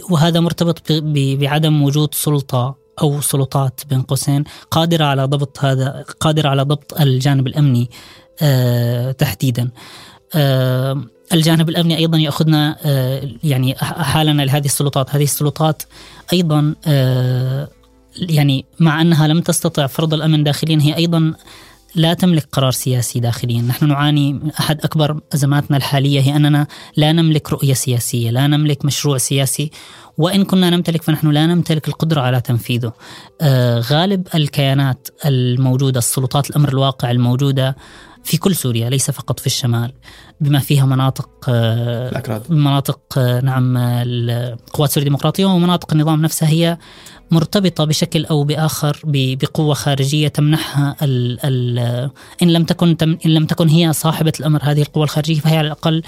وهذا 0.10 0.40
مرتبط 0.40 0.92
بعدم 1.16 1.84
وجود 1.84 2.14
سلطة 2.14 2.76
أو 3.02 3.22
سلطات 3.22 3.82
بين 3.90 4.02
قوسين 4.02 4.44
قادرة 4.72 5.06
على 5.06 5.26
ضبط 5.26 5.66
هذا 5.66 6.06
قادرة 6.20 6.50
على 6.50 6.62
ضبط 6.62 7.02
الجانب 7.02 7.48
الأمني 7.48 7.90
آه 8.42 9.12
تحديدا. 9.12 9.70
آه 10.36 11.04
الجانب 11.34 11.70
الأمني 11.70 11.98
أيضا 11.98 12.18
يأخذنا 12.18 12.78
آه 12.86 13.30
يعني 13.44 13.76
حالنا 13.80 14.42
لهذه 14.42 14.66
السلطات، 14.66 15.16
هذه 15.16 15.24
السلطات 15.24 15.84
أيضا 16.34 16.76
آه 16.86 17.68
يعني 18.16 18.66
مع 18.80 19.02
أنها 19.02 19.28
لم 19.28 19.42
تستطع 19.42 19.88
فرض 19.88 20.14
الأمن 20.14 20.44
داخليا 20.44 20.80
هي 20.82 20.96
أيضا 20.96 21.34
لا 21.96 22.14
تملك 22.14 22.48
قرار 22.52 22.72
سياسي 22.72 23.20
داخليا. 23.20 23.62
نحن 23.62 23.88
نعاني 23.88 24.40
أحد 24.60 24.82
أكبر 24.82 25.20
أزماتنا 25.34 25.78
الحالية 25.78 26.22
هي 26.22 26.36
أننا 26.36 26.68
لا 26.98 27.12
نملك 27.12 27.52
رؤية 27.52 27.74
سياسية 27.74 28.30
لا 28.30 28.48
نملك 28.48 28.86
مشروع 28.86 29.18
سياسي. 29.18 29.72
وإن 30.18 30.44
كنا 30.44 30.70
نمتلك 30.70 31.02
فنحن 31.02 31.32
لا 31.32 31.46
نمتلك 31.46 31.88
القدرة 31.88 32.22
على 32.22 32.42
تنفيذه. 32.42 32.94
غالب 33.80 34.28
الكيانات 34.36 35.08
الموجودة 35.26 35.98
السلطات 35.98 36.50
الأمر 36.50 36.70
الواقع 36.70 37.12
الموجودة 37.12 37.76
في 38.24 38.38
كل 38.38 38.56
سوريا 38.56 38.90
ليس 38.90 39.12
فقط 39.12 39.40
في 39.40 39.48
الشمال 39.48 39.94
بما 40.42 40.60
فيها 40.60 40.86
مناطق 40.86 41.30
آه، 41.50 42.10
الأكراد. 42.10 42.52
مناطق 42.52 43.00
آه، 43.18 43.42
نعم 43.42 43.78
القوات 43.78 44.90
السورية 44.90 45.08
الديمقراطية 45.08 45.46
ومناطق 45.46 45.94
النظام 45.94 46.22
نفسها 46.22 46.50
هي 46.50 46.78
مرتبطة 47.32 47.86
بشكل 47.86 48.26
أو 48.26 48.44
بآخر 48.44 49.00
بقوة 49.04 49.74
خارجية 49.74 50.28
تمنحها 50.28 50.96
ال 51.02 51.40
ال 51.46 51.80
إن 52.44 52.54
لم 52.54 52.64
تكن 52.64 52.98
إن 53.26 53.34
لم 53.34 53.46
تكن 53.46 53.68
هي 53.68 53.94
صاحبة 53.94 54.34
الأمر 54.40 54.60
هذه 54.64 54.82
القوة 54.82 55.04
الخارجية 55.04 55.40
فهي 55.40 55.58
على 55.58 55.68
الأقل 55.68 56.04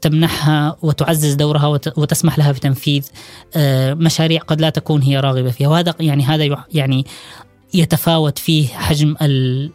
تمنحها 0.00 0.76
وتعزز 0.82 1.34
دورها 1.34 1.66
وتسمح 1.96 2.38
لها 2.38 2.52
بتنفيذ 2.52 3.06
آه، 3.56 3.94
مشاريع 3.94 4.40
قد 4.40 4.60
لا 4.60 4.70
تكون 4.70 5.02
هي 5.02 5.20
راغبة 5.20 5.50
فيها 5.50 5.68
وهذا 5.68 5.94
يعني 6.00 6.24
هذا 6.24 6.64
يعني 6.74 7.06
يتفاوت 7.74 8.38
فيه 8.38 8.68
حجم 8.68 9.14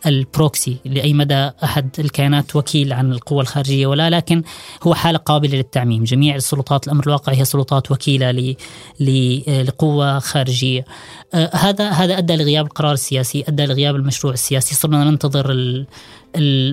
البروكسي 0.05 0.77
لأي 0.85 1.13
مدى 1.13 1.49
أحد 1.63 1.89
الكيانات 1.99 2.55
وكيل 2.55 2.93
عن 2.93 3.11
القوى 3.11 3.41
الخارجية 3.41 3.87
ولا 3.87 4.09
لكن 4.09 4.43
هو 4.83 4.93
حالة 4.93 5.17
قابلة 5.17 5.57
للتعميم. 5.57 6.03
جميع 6.03 6.35
السلطات 6.35 6.87
الأمر 6.87 7.03
الواقع 7.03 7.33
هي 7.33 7.45
سلطات 7.45 7.91
وكيلة 7.91 8.55
لقوة 9.47 10.19
خارجية. 10.19 10.85
آه، 11.33 11.55
هذا 11.55 11.89
هذا 11.89 12.17
أدى 12.17 12.35
لغياب 12.35 12.65
القرار 12.65 12.93
السياسي 12.93 13.43
أدى 13.47 13.65
لغياب 13.65 13.95
المشروع 13.95 14.33
السياسي. 14.33 14.75
صرنا 14.75 15.03
ننتظر 15.03 15.51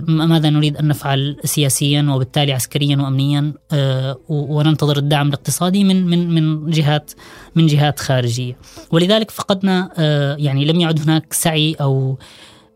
ماذا 0.09 0.50
نريد 0.50 0.76
أن 0.76 0.88
نفعل 0.88 1.37
سياسيا 1.45 2.07
وبالتالي 2.11 2.52
عسكريا 2.52 2.97
وامنيا؟ 2.97 3.52
آه، 3.73 4.19
وننتظر 4.29 4.97
الدعم 4.97 5.29
الاقتصادي 5.29 5.85
من 5.85 6.07
من 6.07 6.35
من 6.35 6.71
جهات 6.71 7.11
من 7.55 7.67
جهات 7.67 7.99
خارجية. 7.99 8.57
ولذلك 8.93 9.31
فقدنا 9.31 9.90
آه، 9.99 10.37
يعني 10.37 10.64
لم 10.64 10.81
يعد 10.81 11.00
هناك 11.00 11.33
سعي 11.33 11.75
أو 11.81 12.19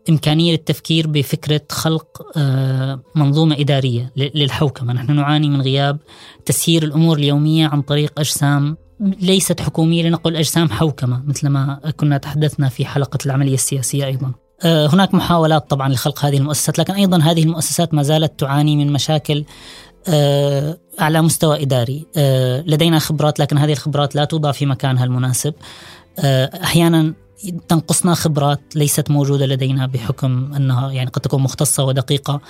إمكانية 0.09 0.51
للتفكير 0.51 1.07
بفكرة 1.07 1.61
خلق 1.69 2.21
آه، 2.37 3.01
منظومة 3.15 3.55
إدارية 3.59 4.13
للحوكمة. 4.15 4.93
نحن 4.93 5.15
نعاني 5.15 5.49
من 5.49 5.61
غياب 5.61 5.97
تسيير 6.45 6.83
الأمور 6.83 7.17
اليومية 7.17 7.67
عن 7.67 7.81
طريق 7.81 8.19
أجسام 8.19 8.77
ليست 8.99 9.61
حكومية 9.61 10.03
لنقل 10.03 10.35
أجسام 10.35 10.69
حوكمة 10.69 11.23
مثل 11.27 11.47
ما 11.47 11.79
كنا 11.97 12.17
تحدثنا 12.17 12.69
في 12.69 12.85
حلقة 12.85 13.17
العملية 13.25 13.53
السياسية 13.53 14.05
أيضا. 14.05 14.44
هناك 14.63 15.13
محاولات 15.13 15.69
طبعا 15.69 15.89
لخلق 15.89 16.25
هذه 16.25 16.37
المؤسسات 16.37 16.79
لكن 16.79 16.93
أيضا 16.93 17.17
هذه 17.17 17.43
المؤسسات 17.43 17.93
ما 17.93 18.03
زالت 18.03 18.39
تعاني 18.39 18.75
من 18.75 18.93
مشاكل 18.93 19.45
آه، 20.07 20.77
على 20.99 21.21
مستوى 21.21 21.63
إداري. 21.63 22.05
آه، 22.17 22.61
لدينا 22.61 22.99
خبرات 22.99 23.39
لكن 23.39 23.57
هذه 23.57 23.71
الخبرات 23.71 24.15
لا 24.15 24.25
توضع 24.25 24.51
في 24.51 24.65
مكانها 24.65 25.03
المناسب. 25.03 25.53
أحيانا 26.63 27.13
تنقصنا 27.67 28.13
خبرات 28.13 28.61
ليست 28.75 29.11
موجودة 29.11 29.45
لدينا 29.45 29.85
بحكم 29.85 30.53
أنها 30.53 30.91
يعني 30.91 31.09
قد 31.09 31.21
تكون 31.21 31.41
مختصة 31.41 31.83
ودقيقة 31.83 32.41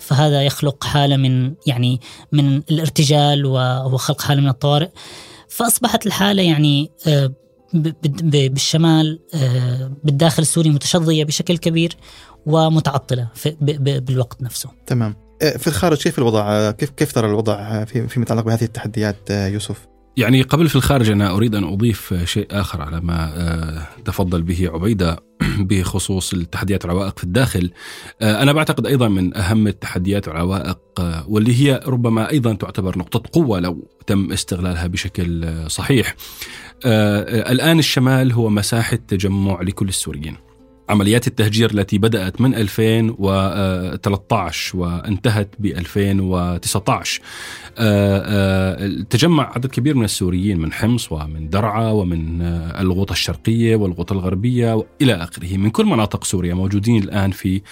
فهذا 0.00 0.42
يخلق 0.42 0.84
حالة 0.84 1.16
من 1.16 1.54
يعني 1.66 2.00
من 2.32 2.56
الارتجال 2.70 3.46
وخلق 3.46 4.20
حالة 4.22 4.40
من 4.40 4.48
الطوارئ. 4.48 4.88
فأصبحت 5.48 6.06
الحالة 6.06 6.42
يعني 6.42 6.90
آه، 7.06 7.32
بالشمال 7.72 9.20
آه، 9.34 9.92
بالداخل 10.04 10.42
السوري 10.42 10.70
متشظية 10.70 11.24
بشكل 11.24 11.58
كبير 11.58 11.96
ومتعطلة 12.46 13.28
بالوقت 13.80 14.42
نفسه. 14.42 14.70
تمام. 14.86 15.14
آه، 15.42 15.56
في 15.56 15.66
الخارج 15.66 16.02
كيف 16.02 16.18
الوضع؟ 16.18 16.70
كيف 16.70 16.90
كيف 16.90 17.12
ترى 17.12 17.28
الوضع 17.28 17.84
في 17.84 18.08
فيما 18.08 18.24
يتعلق 18.24 18.44
بهذه 18.44 18.64
التحديات 18.64 19.30
يوسف؟ 19.30 19.90
يعني 20.16 20.42
قبل 20.42 20.68
في 20.68 20.76
الخارج 20.76 21.10
أنا 21.10 21.30
أريد 21.30 21.54
أن 21.54 21.64
أضيف 21.64 22.14
شيء 22.24 22.46
آخر 22.50 22.82
على 22.82 23.00
ما 23.00 23.32
آه، 23.36 23.86
تفضل 24.04 24.42
به 24.42 24.70
عبيدة 24.74 25.16
بخصوص 25.68 26.32
التحديات 26.32 26.84
والعوائق 26.84 27.18
في 27.18 27.24
الداخل. 27.24 27.70
آه، 28.22 28.42
أنا 28.42 28.52
بعتقد 28.52 28.86
أيضا 28.86 29.08
من 29.08 29.36
أهم 29.36 29.66
التحديات 29.66 30.28
والعوائق 30.28 30.78
آه، 30.98 31.24
واللي 31.28 31.62
هي 31.62 31.80
ربما 31.86 32.30
أيضا 32.30 32.54
تعتبر 32.54 32.98
نقطة 32.98 33.22
قوة 33.32 33.60
لو 33.60 33.88
تم 34.06 34.32
استغلالها 34.32 34.86
بشكل 34.86 35.54
صحيح. 35.70 36.14
الآن 36.84 37.78
الشمال 37.78 38.32
هو 38.32 38.50
مساحة 38.50 38.96
تجمع 38.96 39.62
لكل 39.62 39.88
السوريين. 39.88 40.36
عمليات 40.90 41.26
التهجير 41.26 41.70
التي 41.70 41.98
بدأت 41.98 42.40
من 42.40 42.54
2013 42.54 44.78
وانتهت 44.78 45.54
ب 45.58 45.66
2019 45.66 47.20
آه، 47.78 48.22
آه، 48.26 49.04
تجمع 49.10 49.52
عدد 49.54 49.66
كبير 49.66 49.94
من 49.94 50.04
السوريين 50.04 50.58
من 50.58 50.72
حمص 50.72 51.12
ومن 51.12 51.48
درعا 51.48 51.90
ومن 51.90 52.42
آه، 52.42 52.80
الغوطة 52.80 53.12
الشرقية 53.12 53.76
والغوطة 53.76 54.12
الغربية 54.12 54.84
إلى 55.02 55.14
آخره. 55.14 55.56
من 55.56 55.70
كل 55.70 55.84
مناطق 55.84 56.24
سوريا 56.24 56.54
موجودين 56.54 57.02
الآن 57.02 57.30
في 57.30 57.62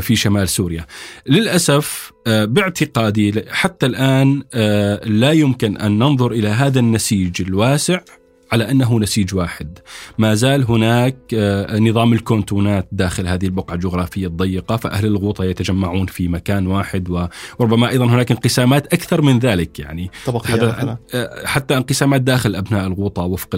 في 0.00 0.16
شمال 0.16 0.48
سوريا. 0.48 0.86
للأسف 1.26 2.12
باعتقادي 2.26 3.44
حتى 3.50 3.86
الآن 3.86 4.42
لا 5.04 5.32
يمكن 5.32 5.76
أن 5.76 5.98
ننظر 5.98 6.32
إلى 6.32 6.48
هذا 6.48 6.80
النسيج 6.80 7.42
الواسع. 7.42 8.00
على 8.52 8.70
أنه 8.70 9.00
نسيج 9.00 9.34
واحد. 9.34 9.78
ما 10.18 10.34
زال 10.34 10.64
هناك 10.64 11.16
آه، 11.34 11.78
نظام 11.78 12.12
الكونتونات 12.12 12.88
داخل 12.92 13.26
هذه 13.26 13.44
البقعة 13.44 13.74
الجغرافية 13.74 14.26
الضيقة 14.26 14.76
فأهل 14.76 15.06
الغوطة 15.06 15.44
يتجمعون 15.44 16.06
في 16.06 16.28
مكان 16.28 16.66
واحد 16.66 17.28
وربما 17.58 17.88
أيضا 17.88 18.04
هناك 18.04 18.30
انقسامات 18.30 18.94
أكثر 18.94 19.22
من 19.22 19.38
ذلك 19.38 19.78
يعني 19.78 20.10
حتى, 20.52 20.96
آه، 21.14 21.46
حتى 21.46 21.76
انقسامات 21.76 22.20
داخل 22.20 22.56
أبناء 22.56 22.86
الغوطة 22.86 23.22
وفق 23.22 23.48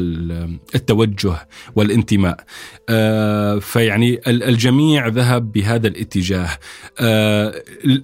التوجه 0.75 1.49
والانتماء. 1.77 2.45
آه، 2.89 3.59
فيعني 3.59 4.21
الجميع 4.27 5.09
ذهب 5.09 5.53
بهذا 5.53 5.89
الاتجاه. 5.89 6.49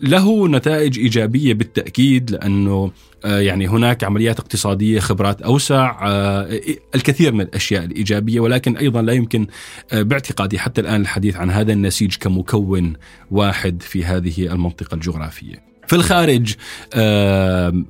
له 0.02 0.48
نتائج 0.48 0.98
إيجابية 0.98 1.54
بالتأكيد 1.54 2.30
لأنه 2.30 2.74
آه، 2.74 2.90
يعني 3.24 3.68
هناك 3.68 4.04
عمليات 4.04 4.40
اقتصادية 4.40 5.00
خبرات 5.00 5.42
أوسع 5.42 6.08
آه، 6.08 6.60
الكثير 6.94 7.32
من 7.32 7.40
الأشياء 7.40 7.84
الإيجابية 7.84 8.40
ولكن 8.40 8.76
أيضا 8.76 9.02
لا 9.02 9.12
يمكن 9.12 9.46
آه، 9.92 10.02
باعتقادي 10.02 10.58
حتى 10.58 10.80
الآن 10.80 11.00
الحديث 11.00 11.36
عن 11.36 11.50
هذا 11.50 11.72
النسيج 11.72 12.16
كمكون 12.16 12.92
واحد 13.30 13.82
في 13.82 14.04
هذه 14.04 14.46
المنطقة 14.52 14.94
الجغرافية. 14.94 15.74
في 15.86 15.96
الخارج 15.96 16.54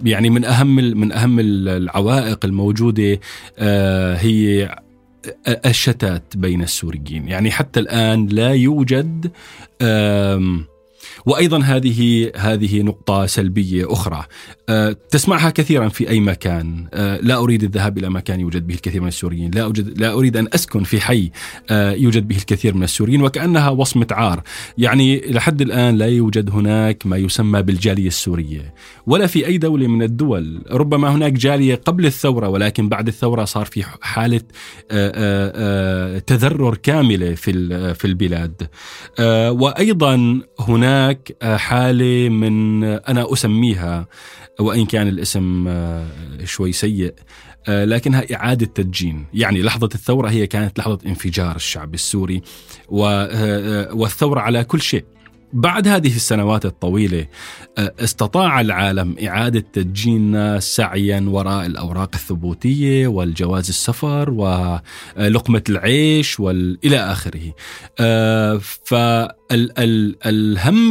يعني 0.05 0.31
من 0.31 0.45
أهم 0.45 0.76
من 0.76 1.12
أهم 1.12 1.41
العوائق 1.41 2.45
الموجودة 2.45 3.21
هي 4.17 4.69
الشتات 5.67 6.37
بين 6.37 6.62
السوريين 6.62 7.29
يعني 7.29 7.50
حتى 7.50 7.81
الآن 7.81 8.26
لا 8.26 8.53
يوجد 8.53 9.31
وأيضا 11.26 11.59
هذه 11.59 12.30
هذه 12.37 12.83
نقطة 12.83 13.27
سلبية 13.27 13.92
أخرى. 13.92 14.24
أه، 14.68 14.96
تسمعها 15.11 15.50
كثيرا 15.50 15.88
في 15.88 16.09
أي 16.09 16.20
مكان. 16.20 16.87
أه، 16.94 17.20
لا 17.22 17.37
أريد 17.37 17.62
الذهاب 17.62 17.98
إلى 17.98 18.11
مكان 18.11 18.40
يوجد 18.40 18.66
به 18.66 18.74
الكثير 18.74 19.00
من 19.00 19.09
السوريين. 19.09 19.50
لا 19.50 19.62
أوجد 19.62 20.00
لا 20.00 20.12
أريد 20.12 20.37
أن 20.37 20.48
أسكن 20.55 20.85
في 20.85 21.00
حي 21.00 21.31
أه، 21.70 21.92
يوجد 21.92 22.29
به 22.29 22.37
الكثير 22.37 22.74
من 22.74 22.83
السوريين 22.83 23.22
وكأنها 23.22 23.70
وصمة 23.70 24.07
عار. 24.11 24.42
يعني 24.79 25.20
لحد 25.20 25.61
الآن 25.61 25.96
لا 25.96 26.07
يوجد 26.07 26.50
هناك 26.50 27.07
ما 27.07 27.16
يسمى 27.16 27.62
بالجالية 27.62 28.09
السورية 28.09 28.74
ولا 29.07 29.27
في 29.27 29.46
أي 29.46 29.59
دولة 29.59 29.87
من 29.87 30.03
الدول. 30.03 30.62
ربما 30.70 31.09
هناك 31.09 31.33
جالية 31.33 31.74
قبل 31.74 32.07
الثورة 32.07 32.48
ولكن 32.48 32.88
بعد 32.88 33.09
الثورة 33.09 33.44
صار 33.44 33.64
في 33.64 33.85
حالة 34.00 34.40
تذرر 36.27 36.74
كاملة 36.74 37.35
في 37.35 37.94
في 37.94 38.05
البلاد. 38.05 38.68
وأيضا 39.61 40.40
هناك 40.61 41.04
هناك 41.05 41.37
آه، 41.43 41.57
حالة 41.57 42.29
من 42.29 42.85
آه، 42.85 43.03
أنا 43.09 43.33
أسميها 43.33 44.07
وإن 44.61 44.87
كان 44.87 45.09
الاسم 45.09 45.69
آه، 45.69 46.07
شوي 46.45 46.73
سيء 46.73 47.14
لكنها 47.69 48.35
إعادة 48.35 48.67
تدجين. 48.67 49.27
يعني 49.35 49.62
لحظة 49.62 49.88
الثورة 49.95 50.29
هي 50.31 50.47
كانت 50.47 50.79
لحظة 50.79 50.99
انفجار 51.07 51.57
الشعب 51.57 51.95
السوري 51.95 52.43
والثورة 52.88 54.40
على 54.40 54.64
كل 54.64 54.81
شيء. 54.81 55.05
بعد 55.55 55.88
هذه 55.88 56.17
السنوات 56.17 56.67
الطويلة 56.67 57.27
استطاع 57.79 58.61
العالم 58.61 59.17
إعادة 59.27 59.64
تدجين 59.73 60.17
الناس 60.17 60.77
سعيا 60.77 61.27
وراء 61.29 61.67
الأوراق 61.67 62.11
الثبوتية 62.14 63.07
والجواز 63.07 63.69
السفر 63.69 64.31
ولقمة 64.31 65.62
العيش 65.69 66.40
إلى 66.85 66.97
آخره. 66.97 67.55
فالهم 68.85 69.33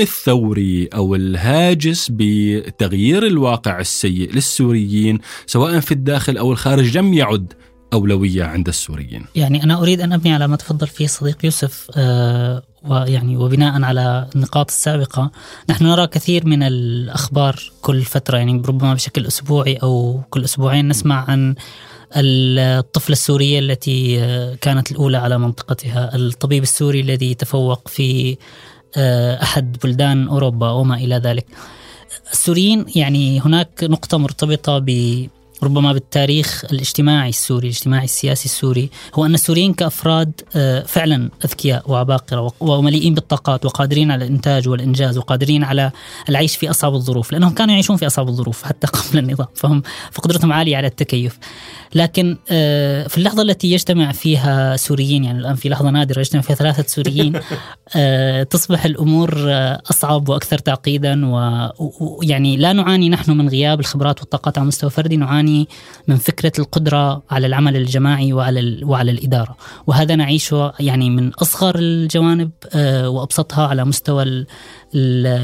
الثوري 0.01 0.87
أو 0.87 1.15
الهاجس 1.15 2.11
بتغيير 2.11 3.27
الواقع 3.27 3.79
السيء 3.79 4.33
للسوريين 4.33 5.19
سواء 5.45 5.79
في 5.79 5.91
الداخل 5.91 6.37
أو 6.37 6.51
الخارج 6.51 6.97
لم 6.97 7.13
يعد 7.13 7.53
أولوية 7.93 8.43
عند 8.43 8.67
السوريين. 8.67 9.25
يعني 9.35 9.63
أنا 9.63 9.81
أريد 9.81 10.01
أن 10.01 10.13
أبني 10.13 10.33
على 10.33 10.47
ما 10.47 10.55
تفضل 10.55 10.87
فيه 10.87 11.07
صديق 11.07 11.45
يوسف 11.45 11.91
ويعني 12.89 13.37
وبناء 13.37 13.83
على 13.83 14.27
النقاط 14.35 14.69
السابقة 14.69 15.31
نحن 15.69 15.85
نرى 15.85 16.07
كثير 16.07 16.45
من 16.45 16.63
الأخبار 16.63 17.71
كل 17.81 18.01
فترة 18.01 18.37
يعني 18.37 18.61
ربما 18.67 18.93
بشكل 18.93 19.25
أسبوعي 19.25 19.75
أو 19.75 20.21
كل 20.29 20.43
أسبوعين 20.43 20.87
نسمع 20.87 21.25
عن 21.29 21.55
الطفلة 22.15 23.13
السورية 23.13 23.59
التي 23.59 24.17
كانت 24.61 24.91
الأولى 24.91 25.17
على 25.17 25.37
منطقتها 25.37 26.15
الطبيب 26.15 26.63
السوري 26.63 26.99
الذي 26.99 27.33
تفوق 27.33 27.87
في 27.87 28.37
آه، 28.97 29.43
أحد 29.43 29.77
بلدان 29.83 30.27
أوروبا 30.27 30.69
وما 30.69 30.95
إلى 30.95 31.15
ذلك. 31.15 31.45
السوريين 32.33 32.85
يعني 32.95 33.41
هناك 33.41 33.83
نقطة 33.83 34.17
مرتبطة 34.17 34.79
ب 34.79 34.89
ربما 35.63 35.93
بالتاريخ 35.93 36.65
الاجتماعي 36.71 37.29
السوري 37.29 37.67
الاجتماعي 37.67 38.03
السياسي 38.03 38.45
السوري 38.45 38.89
هو 39.15 39.25
أن 39.25 39.33
السوريين 39.33 39.73
كأفراد 39.73 40.41
آه، 40.55 40.83
فعلا 40.83 41.29
أذكياء 41.45 41.91
وعباقرة 41.91 42.53
ومليئين 42.59 43.13
بالطاقات 43.13 43.65
وقادرين 43.65 44.11
على 44.11 44.25
الإنتاج 44.25 44.69
والإنجاز 44.69 45.17
وقادرين 45.17 45.63
على 45.63 45.91
العيش 46.29 46.55
في 46.55 46.69
أصعب 46.69 46.93
الظروف 46.93 47.31
لأنهم 47.31 47.53
كانوا 47.53 47.73
يعيشون 47.73 47.97
في 47.97 48.07
أصعب 48.07 48.27
الظروف 48.27 48.63
حتى 48.63 48.87
قبل 48.97 49.19
النظام 49.19 49.47
فهم 49.55 49.83
فقدرتهم 50.11 50.53
عالية 50.53 50.77
على 50.77 50.87
التكيف. 50.87 51.39
لكن 51.95 52.37
آه، 52.51 53.07
في 53.07 53.17
اللحظة 53.17 53.41
التي 53.41 53.71
يجتمع 53.71 54.11
فيها 54.11 54.77
سوريين 54.77 55.23
يعني 55.23 55.39
الآن 55.39 55.55
في 55.55 55.69
لحظة 55.69 55.89
نادرة 55.89 56.19
يجتمع 56.19 56.41
فيها 56.41 56.55
ثلاثة 56.55 56.83
سوريين 56.87 57.33
آه، 57.95 58.43
تصبح 58.43 58.85
الأمور 58.85 59.33
أصعب 59.89 60.29
وأكثر 60.29 60.57
تعقيدا 60.57 61.25
ويعني 61.25 62.57
لا 62.57 62.73
نعاني 62.73 63.09
نحن 63.09 63.31
من 63.31 63.49
غياب 63.49 63.79
الخبرات 63.79 64.19
والطاقات 64.19 64.57
على 64.57 64.67
مستوى 64.67 64.89
فردي 64.89 65.17
نعاني 65.17 65.52
نعاني 65.53 65.67
من 66.07 66.15
فكرة 66.15 66.51
القدرة 66.59 67.23
على 67.29 67.47
العمل 67.47 67.75
الجماعي 67.75 68.33
وعلى 68.33 68.79
وعلى 68.83 69.11
الإدارة 69.11 69.55
وهذا 69.87 70.15
نعيشه 70.15 70.73
يعني 70.79 71.09
من 71.09 71.33
أصغر 71.33 71.75
الجوانب 71.75 72.51
آه، 72.73 73.09
وأبسطها 73.09 73.67
على 73.67 73.85
مستوى 73.85 74.45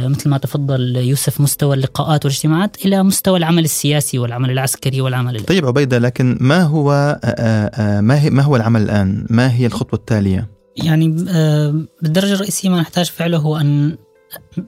مثل 0.10 0.30
ما 0.30 0.38
تفضل 0.38 0.96
يوسف 0.96 1.42
مستوى 1.42 1.76
اللقاءات 1.76 2.26
والاجتماعات 2.26 2.86
إلى 2.86 3.04
مستوى 3.04 3.38
العمل 3.38 3.64
السياسي 3.64 4.20
والعمل 4.20 4.52
العسكري 4.52 5.02
والعمل 5.02 5.44
طيب 5.44 5.66
عبيدة 5.66 6.00
لكن 6.00 6.38
ما 6.42 6.64
هو 6.64 6.92
آه، 7.24 7.72
آه، 7.74 8.02
ما 8.02 8.30
ما 8.30 8.44
هو 8.44 8.56
العمل 8.56 8.82
الآن؟ 8.82 9.26
ما 9.30 9.54
هي 9.54 9.66
الخطوة 9.66 10.00
التالية؟ 10.00 10.50
يعني 10.78 11.08
بالدرجة 12.02 12.34
الرئيسية 12.34 12.70
ما 12.70 12.80
نحتاج 12.80 13.06
فعله 13.06 13.38
هو 13.38 13.58
أن 13.58 13.98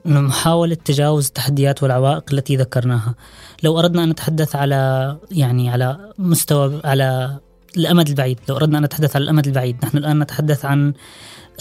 محاولة 0.04 0.74
تجاوز 0.74 1.26
التحديات 1.26 1.82
والعوائق 1.82 2.24
التي 2.32 2.56
ذكرناها. 2.56 3.14
لو 3.62 3.78
أردنا 3.78 4.04
أن 4.04 4.08
نتحدث 4.08 4.56
على 4.56 5.16
يعني 5.30 5.70
على 5.70 6.12
مستوى 6.18 6.80
على 6.84 7.38
الأمد 7.76 8.08
البعيد 8.08 8.38
لو 8.48 8.56
أردنا 8.56 8.78
أن 8.78 8.84
نتحدث 8.84 9.16
على 9.16 9.22
الأمد 9.22 9.46
البعيد 9.46 9.76
نحن 9.84 9.96
الآن 9.96 10.18
نتحدث 10.18 10.64
عن 10.64 10.92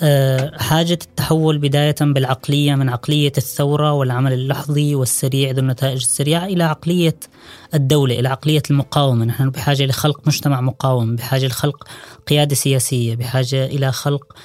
آه، 0.04 0.58
حاجة 0.58 0.94
التحول 0.94 1.58
بداية 1.58 1.96
بالعقلية 2.02 2.76
من 2.76 2.90
عقلية 2.90 3.32
الثورة 3.38 3.94
والعمل 3.94 4.34
اللحظي 4.34 4.96
والسريع 4.96 5.52
ذو 5.52 5.60
النتائج 5.60 6.02
السريعة 6.02 6.46
إلى 6.46 6.64
عقلية 6.64 7.16
الدولة 7.74 8.20
إلى 8.20 8.30
عقلية 8.30 8.62
المقاومة. 8.72 9.26
نحن 9.26 9.50
بحاجة 9.50 9.86
لخلق 9.86 10.22
مجتمع 10.28 10.62
مقاوم 10.62 11.16
بحاجة 11.16 11.46
لخلق 11.46 11.88
قيادة 12.28 12.56
سياسية 12.56 13.16
بحاجة 13.16 13.66
إلى 13.66 13.92
خلق 13.92 14.36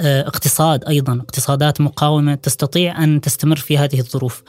اقتصاد 0.00 0.84
أيضا 0.84 1.14
اقتصادات 1.14 1.80
مقاومة 1.80 2.34
تستطيع 2.34 3.04
أن 3.04 3.20
تستمر 3.20 3.56
في 3.56 3.78
هذه 3.78 3.98
الظروف 3.98 4.42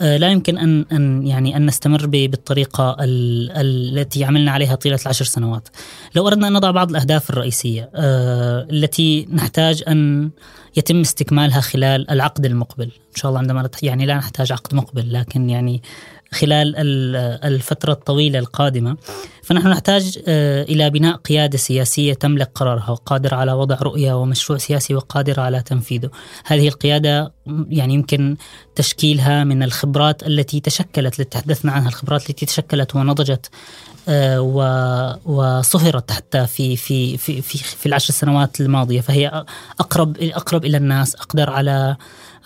آه، 0.00 0.16
لا 0.16 0.28
يمكن 0.28 0.58
أن 0.58 0.84
أن 0.92 1.26
يعني 1.26 1.56
أن 1.56 1.66
نستمر 1.66 2.06
بالطريقة 2.06 2.96
التي 3.00 4.24
عملنا 4.24 4.50
عليها 4.50 4.74
طيلة 4.74 4.98
العشر 5.02 5.24
سنوات. 5.24 5.68
لو 6.14 6.28
أردنا 6.28 6.48
أن 6.48 6.52
نضع 6.52 6.70
بعض 6.70 6.90
الأهداف 6.90 7.30
الرئيسية 7.30 7.90
آه، 7.94 8.66
التي 8.70 9.28
نحتاج 9.32 9.82
أن 9.88 10.30
يتم 10.76 11.00
استكمالها 11.00 11.60
خلال 11.60 12.10
العقد 12.10 12.46
المقبل، 12.46 12.84
إن 12.84 13.16
شاء 13.16 13.28
الله 13.28 13.40
عندما 13.40 13.70
يعني 13.82 14.06
لا 14.06 14.16
نحتاج 14.16 14.52
عقد 14.52 14.74
مقبل 14.74 15.12
لكن 15.12 15.50
يعني 15.50 15.82
خلال 16.32 16.74
الفترة 17.44 17.92
الطويلة 17.92 18.38
القادمة. 18.38 18.96
فنحن 19.42 19.68
نحتاج 19.68 20.18
آه، 20.28 20.62
إلى 20.62 20.90
بناء 20.90 21.16
قيادة 21.16 21.58
سياسية 21.58 22.14
تملك 22.14 22.50
قرارها 22.54 22.90
وقادرة 22.90 23.36
على 23.36 23.52
وضع 23.52 23.76
رؤية 23.82 24.12
ومشروع 24.12 24.58
سياسي 24.58 24.94
وقادرة 24.94 25.42
على 25.42 25.62
تنفيذه. 25.62 26.10
هذه 26.44 26.68
القيادة 26.68 27.32
يعني 27.68 27.94
يمكن 27.94 28.36
تشكيلها 28.74 29.44
من 29.44 29.62
الخبرات 29.62 30.26
التي 30.26 30.60
تشكلت 30.60 31.14
اللي 31.14 31.24
تحدثنا 31.24 31.72
عنها 31.72 31.88
الخبرات 31.88 32.30
التي 32.30 32.46
تشكلت 32.46 32.96
ونضجت 32.96 33.50
وصهرت 35.24 36.12
حتى 36.12 36.46
في 36.46 36.76
في 36.76 37.16
في 37.16 37.42
في, 37.42 37.86
العشر 37.86 38.14
سنوات 38.14 38.60
الماضية. 38.60 39.00
فهي 39.00 39.44
اقرب 39.80 40.16
أقرب 40.20 40.64
إلى 40.64 40.76
الناس 40.76 41.14
أقدر 41.14 41.50
على 41.50 41.96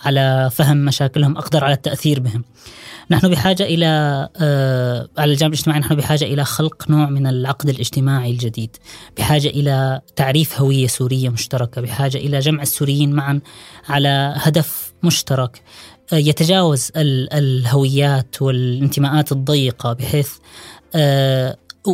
على 0.05 0.49
فهم 0.53 0.77
مشاكلهم 0.77 1.37
أقدر 1.37 1.63
على 1.63 1.73
التأثير 1.73 2.19
بهم. 2.19 2.43
نحن 3.11 3.29
بحاجة 3.29 3.63
إلى 3.63 3.85
آه 4.37 5.07
على 5.17 5.31
الجانب 5.31 5.53
الاجتماعي 5.53 5.79
نحن 5.79 5.95
بحاجة 5.95 6.25
إلى 6.25 6.45
خلق 6.45 6.89
نوع 6.89 7.09
من 7.09 7.27
العقد 7.27 7.69
الاجتماعي 7.69 8.31
الجديد. 8.31 8.77
بحاجة 9.17 9.47
إلى 9.47 10.01
تعريف 10.15 10.61
هوية 10.61 10.87
سورية 10.87 11.29
مشتركة. 11.29 11.81
بحاجة 11.81 12.17
إلى 12.17 12.39
جمع 12.39 12.61
السوريين 12.61 13.11
معا 13.11 13.39
على 13.89 14.33
هدف 14.37 14.93
مشترك. 15.03 15.61
آه 16.13 16.15
يتجاوز 16.15 16.91
الهويات 16.95 18.41
والانتماءات 18.41 19.31
الضيقة 19.31 19.93
بحيث 19.93 20.29
آه 20.29 20.84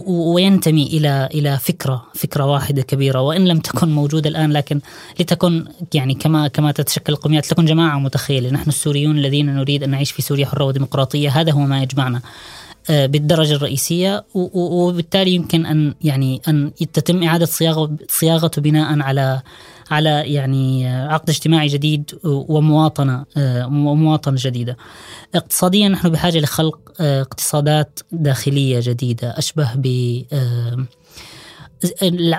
وينتمي 0.07 0.83
إلى 0.83 1.29
إلى 1.33 1.57
فكره 1.57 2.05
فكرة 2.15 2.45
واحدة 2.45 2.81
كبيرة 2.81 3.21
وإن 3.21 3.47
لم 3.47 3.59
تكن 3.59 3.89
موجودة 3.89 4.29
الآن 4.29 4.51
لكن 4.51 4.81
لتكن 5.19 5.65
يعني 5.93 6.13
كما 6.13 6.47
كما 6.47 6.71
تتشكل 6.71 7.13
القوميات 7.13 7.45
تكون 7.45 7.65
جماعة 7.65 7.99
متخيلة. 7.99 8.49
نحن 8.49 8.69
السوريون 8.69 9.17
الذين 9.17 9.55
نريد 9.55 9.83
أن 9.83 9.89
نعيش 9.89 10.11
في 10.11 10.21
سوريا 10.21 10.45
حرة 10.45 10.63
وديمقراطية 10.63 11.29
هذا 11.29 11.51
هو 11.51 11.59
ما 11.59 11.83
يجمعنا. 11.83 12.21
آه، 12.89 13.05
بالدرجة 13.05 13.53
الرئيسية 13.55 14.25
وبالتالي 14.33 15.31
يمكن 15.31 15.65
أن 15.65 15.93
يعني 16.01 16.41
أن 16.47 16.71
تتم 16.93 17.23
إعادة 17.23 17.45
صياغه 17.45 17.91
صياغته 18.09 18.61
بناء 18.61 18.99
على 18.99 19.41
على 19.91 20.33
يعني 20.33 20.87
عقد 20.89 21.29
اجتماعي 21.29 21.67
جديد 21.67 22.19
ومواطنة 22.23 23.25
آه، 23.37 23.67
ومواطنه 23.67 24.35
جديدة. 24.39 24.77
اقتصاديا 25.35 25.89
نحن 25.89 26.09
بحاجة 26.09 26.39
لخلق 26.39 26.79
آه، 26.99 27.21
اقتصادات 27.21 27.99
داخلية 28.11 28.79
جديدة 28.83 29.37
أشبه 29.37 29.69
ب 29.75 29.87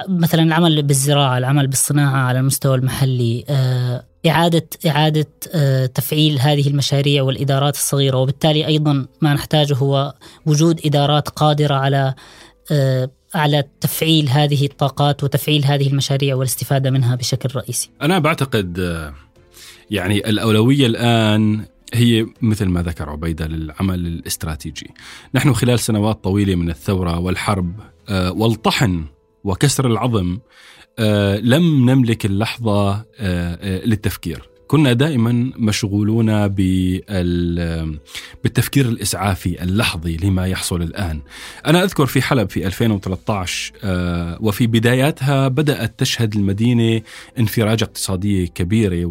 مثلا 0.09 0.43
العمل 0.43 0.83
بالزراعة، 0.83 1.39
العمل 1.39 1.67
بالصناعة 1.67 2.17
على 2.17 2.39
المستوى 2.41 2.75
المحلي، 2.75 3.45
إعادة 4.27 4.69
إعادة 4.87 5.27
تفعيل 5.87 6.41
هذه 6.41 6.69
المشاريع 6.69 7.23
والإدارات 7.23 7.75
الصغيرة. 7.75 8.17
وبالتالي 8.17 8.67
أيضا 8.67 9.07
ما 9.21 9.35
نحتاجه 9.35 9.75
هو 9.75 10.15
وجود 10.47 10.81
إدارات 10.85 11.29
قادرة 11.29 11.75
على 11.75 12.15
على 13.35 13.65
تفعيل 13.81 14.29
هذه 14.29 14.65
الطاقات 14.67 15.25
وتفعيل 15.25 15.65
هذه 15.65 15.89
المشاريع 15.89 16.35
والاستفادة 16.35 16.91
منها 16.91 17.15
بشكل 17.15 17.49
رئيسي. 17.57 17.91
أنا 18.03 18.19
بعتقد 18.19 18.79
يعني 19.91 20.29
الأولوية 20.29 20.87
الآن 20.87 21.65
هي 21.95 22.27
مثل 22.43 22.67
ما 22.67 22.83
ذكر 22.83 23.11
عبيدة 23.11 23.47
للعمل 23.47 24.07
الاستراتيجي. 24.07 24.91
نحن 25.35 25.53
خلال 25.53 25.79
سنوات 25.79 26.25
طويلة 26.25 26.55
من 26.55 26.71
الثورة 26.71 27.19
والحرب 27.19 27.81
والطحن 28.11 29.05
وكسر 29.45 29.87
العظم 29.87 30.39
لم 31.43 31.91
نملك 31.91 32.27
اللحظة 32.27 33.05
للتفكير. 33.63 34.52
كنا 34.73 34.93
دائما 34.93 35.53
مشغولون 35.57 36.49
بالتفكير 38.43 38.89
الإسعافي 38.89 39.63
اللحظي 39.63 40.17
لما 40.17 40.47
يحصل 40.47 40.83
الآن. 40.83 41.21
أنا 41.67 41.85
أذكر 41.85 42.07
في 42.07 42.23
حلب 42.23 42.51
في 42.51 42.67
2013 42.67 43.73
آه، 43.85 44.39
وفي 44.41 44.67
بداياتها 44.67 45.49
بدأت 45.49 45.99
تشهد 45.99 46.35
المدينة 46.35 47.03
انفراجة 47.39 47.85
اقتصادية 47.85 48.47
كبيرة 48.47 49.05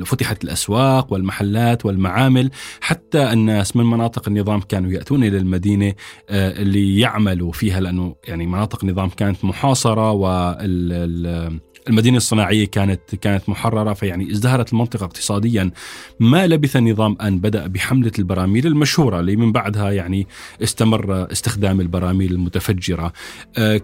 وفتحت 0.00 0.44
آه، 0.44 0.46
الأسواق 0.46 1.12
والمحلات 1.12 1.86
والمعامل 1.86 2.50
حتى 2.80 3.32
الناس 3.32 3.76
من 3.76 3.84
مناطق 3.84 4.28
النظام 4.28 4.60
كانوا 4.60 4.90
يأتون 4.90 5.24
إلى 5.24 5.38
المدينة 5.38 5.94
آه، 6.30 6.62
ليعملوا 6.62 7.52
فيها 7.52 7.80
لأنه 7.80 8.14
يعني 8.28 8.46
مناطق 8.46 8.84
النظام 8.84 9.08
كانت 9.08 9.44
محاصرة 9.44 10.12
وال 10.12 11.60
المدينة 11.88 12.16
الصناعية 12.16 12.66
كانت 12.66 13.14
كانت 13.14 13.48
محررة 13.48 13.92
فيعني 13.92 14.30
ازدهرت 14.50 14.72
المنطقة 14.72 15.04
اقتصاديا 15.04 15.70
ما 16.20 16.46
لبث 16.46 16.76
النظام 16.76 17.16
أن 17.20 17.38
بدأ 17.38 17.66
بحملة 17.66 18.12
البراميل 18.18 18.66
المشهورة 18.66 19.20
اللي 19.20 19.36
من 19.36 19.52
بعدها 19.52 19.90
يعني 19.90 20.26
استمر 20.62 21.32
استخدام 21.32 21.80
البراميل 21.80 22.32
المتفجرة. 22.32 23.12
آه، 23.58 23.80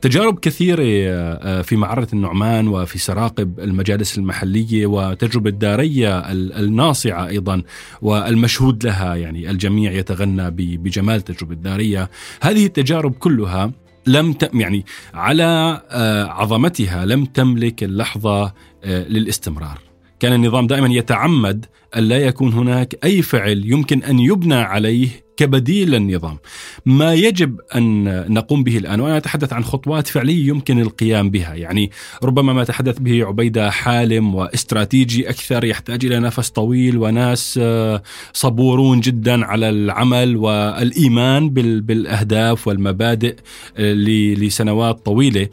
تجارب 0.00 0.38
كثيرة 0.38 0.84
آه، 0.84 1.62
في 1.62 1.76
معرة 1.76 2.08
النعمان 2.12 2.68
وفي 2.68 2.98
سراقب 2.98 3.60
المجالس 3.60 4.18
المحلية 4.18 4.86
وتجربة 4.86 5.50
دارية 5.50 6.18
الناصعة 6.32 7.28
أيضا 7.28 7.62
والمشهود 8.02 8.86
لها 8.86 9.14
يعني 9.14 9.50
الجميع 9.50 9.92
يتغنى 9.92 10.50
بجمال 10.50 11.20
تجربة 11.22 11.54
دارية. 11.54 12.10
هذه 12.40 12.66
التجارب 12.66 13.12
كلها 13.12 13.72
لم 14.06 14.32
ت... 14.32 14.50
يعني 14.54 14.84
على 15.14 15.80
آه، 15.90 16.24
عظمتها 16.24 17.04
لم 17.04 17.24
تملك 17.24 17.82
اللحظة 17.84 18.52
آه، 18.84 19.08
للاستمرار. 19.08 19.91
كان 20.22 20.32
النظام 20.32 20.66
دائما 20.66 20.88
يتعمد 20.88 21.66
أن 21.96 22.02
لا 22.02 22.18
يكون 22.18 22.52
هناك 22.52 22.98
أي 23.04 23.22
فعل 23.22 23.62
يمكن 23.64 24.02
أن 24.02 24.18
يبنى 24.18 24.54
عليه 24.54 25.08
كبديل 25.36 25.90
للنظام. 25.90 26.38
ما 26.86 27.14
يجب 27.14 27.60
أن 27.74 28.04
نقوم 28.34 28.64
به 28.64 28.78
الآن 28.78 29.00
وأنا 29.00 29.16
أتحدث 29.16 29.52
عن 29.52 29.64
خطوات 29.64 30.06
فعلية 30.06 30.48
يمكن 30.48 30.80
القيام 30.80 31.30
بها. 31.30 31.54
يعني 31.54 31.90
ربما 32.22 32.52
ما 32.52 32.64
تحدث 32.64 32.98
به 32.98 33.26
عبيدة 33.26 33.70
حالم 33.70 34.34
واستراتيجي 34.34 35.30
أكثر 35.30 35.64
يحتاج 35.64 36.04
إلى 36.04 36.18
نفس 36.18 36.50
طويل 36.50 36.98
وناس 36.98 37.60
آه، 37.62 38.02
صبورون 38.32 39.00
جدا 39.00 39.44
على 39.44 39.68
العمل 39.68 40.36
والإيمان 40.36 41.50
بالأهداف 41.50 42.68
والمبادئ 42.68 43.36
آه، 43.76 43.92
لسنوات 44.34 45.06
طويلة. 45.06 45.48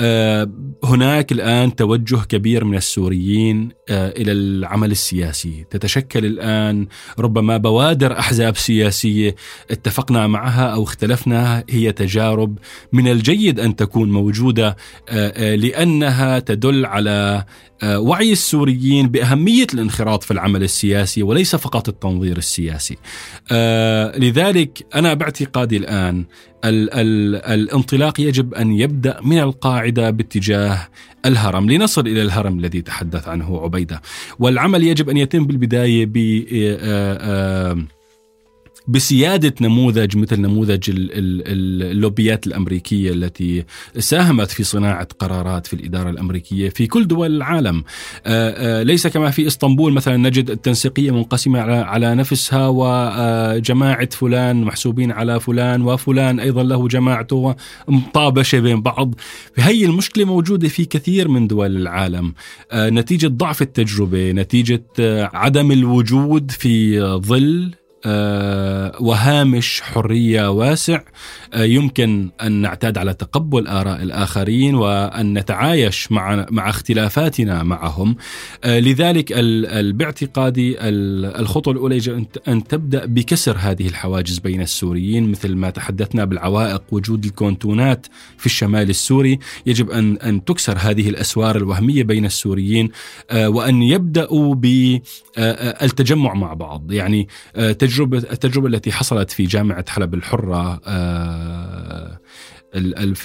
آه، 0.00 0.50
هناك 0.84 1.32
الآن 1.32 1.76
توجه 1.76 2.16
كبير 2.28 2.64
من 2.64 2.76
السوريين 2.76 3.68
إلى 3.90 4.32
العمل 4.32 4.90
السياسي. 4.90 5.64
تتشكل 5.74 6.24
الآن. 6.24 6.86
ربما 7.18 7.56
بوادر 7.56 8.18
أحزاب 8.18 8.56
سياسية 8.56 9.34
اتفقنا 9.70 10.26
معها 10.26 10.66
أو 10.66 10.82
اختلفنا 10.82 11.64
هي 11.70 11.92
تجارب 11.92 12.58
من 12.92 13.08
الجيد 13.08 13.60
أن 13.60 13.76
تكون 13.76 14.12
موجودة 14.12 14.76
آه، 15.08 15.32
آه، 15.36 15.54
لأنها 15.54 16.38
تدل 16.38 16.86
على 16.86 17.44
وعي 17.84 18.32
السوريين 18.32 19.08
بأهمية 19.08 19.66
الانخراط 19.74 20.22
في 20.22 20.30
العمل 20.30 20.62
السياسي 20.62 21.22
وليس 21.22 21.56
فقط 21.56 21.88
التنظير 21.88 22.36
السياسي. 22.36 22.96
لذلك 24.18 24.86
أنا 24.94 25.14
باعتقادي 25.14 25.76
الآن 25.76 26.24
ال 26.64 26.94
ال 26.94 27.36
الانطلاق 27.36 28.20
يجب 28.20 28.54
أن 28.54 28.72
يبدأ 28.72 29.20
من 29.22 29.38
القاعدة 29.38 30.10
باتجاه 30.10 30.88
الهرم 31.26 31.70
لنصل 31.70 32.06
إلى 32.06 32.22
الهرم 32.22 32.58
الذي 32.58 32.82
تحدث 32.82 33.28
عنه 33.28 33.60
عبيدة 33.60 34.02
والعمل 34.38 34.84
يجب 34.84 35.10
أن 35.10 35.16
يتم 35.16 35.46
بالبداية 35.46 36.06
ب 36.06 36.16
بسيادة 38.88 39.54
نموذج 39.60 40.16
مثل 40.16 40.40
نموذج 40.40 40.90
اللوبيات 40.94 42.46
الأمريكية 42.46 43.12
التي 43.12 43.64
ساهمت 43.98 44.50
في 44.50 44.64
صناعة 44.64 45.08
قرارات 45.18 45.66
في 45.66 45.74
الإدارة 45.74 46.10
الأمريكية 46.10 46.68
في 46.68 46.86
كل 46.86 47.06
دول 47.06 47.36
العالم. 47.36 47.84
ليس 48.86 49.06
كما 49.06 49.30
في 49.30 49.46
إسطنبول 49.46 49.92
مثلا 49.92 50.16
نجد 50.16 50.50
التنسيقية 50.50 51.10
منقسمة 51.10 51.60
على 51.60 52.14
نفسها 52.14 52.68
وجماعه 52.68 54.08
فلان 54.10 54.64
محسوبين 54.64 55.12
على 55.12 55.40
فلان 55.40 55.82
وفلان 55.82 56.40
أيضا 56.40 56.62
له 56.62 56.88
جماعته 56.88 57.56
مطابشه 57.88 58.60
بين 58.60 58.82
بعض. 58.82 59.14
هي 59.56 59.84
المشكلة 59.84 60.24
موجودة 60.24 60.68
في 60.68 60.84
كثير 60.84 61.28
من 61.28 61.46
دول 61.46 61.76
العالم. 61.76 62.34
نتيجة 62.74 63.26
ضعف 63.26 63.62
التجربة 63.62 64.32
نتيجة 64.32 64.84
عدم 65.34 65.72
الوجود 65.72 66.50
في 66.50 67.00
ظل 67.00 67.70
آه، 67.74 67.83
وهامش 69.00 69.80
حرية 69.80 70.50
واسع. 70.50 70.94
آه، 70.94 71.02
يمكن 71.56 72.30
أن 72.42 72.52
نعتاد 72.52 72.98
على 72.98 73.14
تقبل 73.14 73.66
آراء 73.66 74.02
الآخرين 74.02 74.74
وأن 74.74 75.38
نتعايش 75.38 76.12
مع 76.12 76.46
مع 76.50 76.70
اختلافاتنا 76.70 77.62
معهم. 77.62 78.16
آه، 78.64 78.80
لذلك 78.80 79.32
باعتقادي 79.94 80.76
الخطوة 80.80 81.74
الأولى 81.74 81.96
يجب 81.96 82.26
أن 82.48 82.64
تبدأ 82.64 83.06
بكسر 83.06 83.56
هذه 83.58 83.88
الحواجز 83.88 84.38
بين 84.38 84.60
السوريين 84.60 85.30
مثل 85.30 85.54
ما 85.54 85.70
تحدثنا 85.70 86.24
بالعوائق 86.24 86.82
وجود 86.90 87.24
الكونتونات 87.24 88.06
في 88.38 88.46
الشمال 88.46 88.90
السوري. 88.90 89.38
يجب 89.66 89.90
ان 89.90 90.16
أن 90.16 90.44
تكسر 90.44 90.78
هذه 90.78 91.08
الأسوار 91.08 91.56
الوهمية 91.56 92.02
بين 92.02 92.24
السوريين 92.24 92.90
وأن 93.34 93.82
يبدأوا 93.82 94.54
بالتجمع 94.54 96.34
مع 96.34 96.54
بعض. 96.54 96.92
يعني 96.92 97.28
التجربه 97.56 98.18
التجربة 98.18 98.68
التي 98.68 98.92
حصلت 98.92 99.30
في 99.30 99.44
جامعة 99.44 99.84
حلب 99.88 100.14
الحرة 100.14 100.80
آه، 100.86 101.43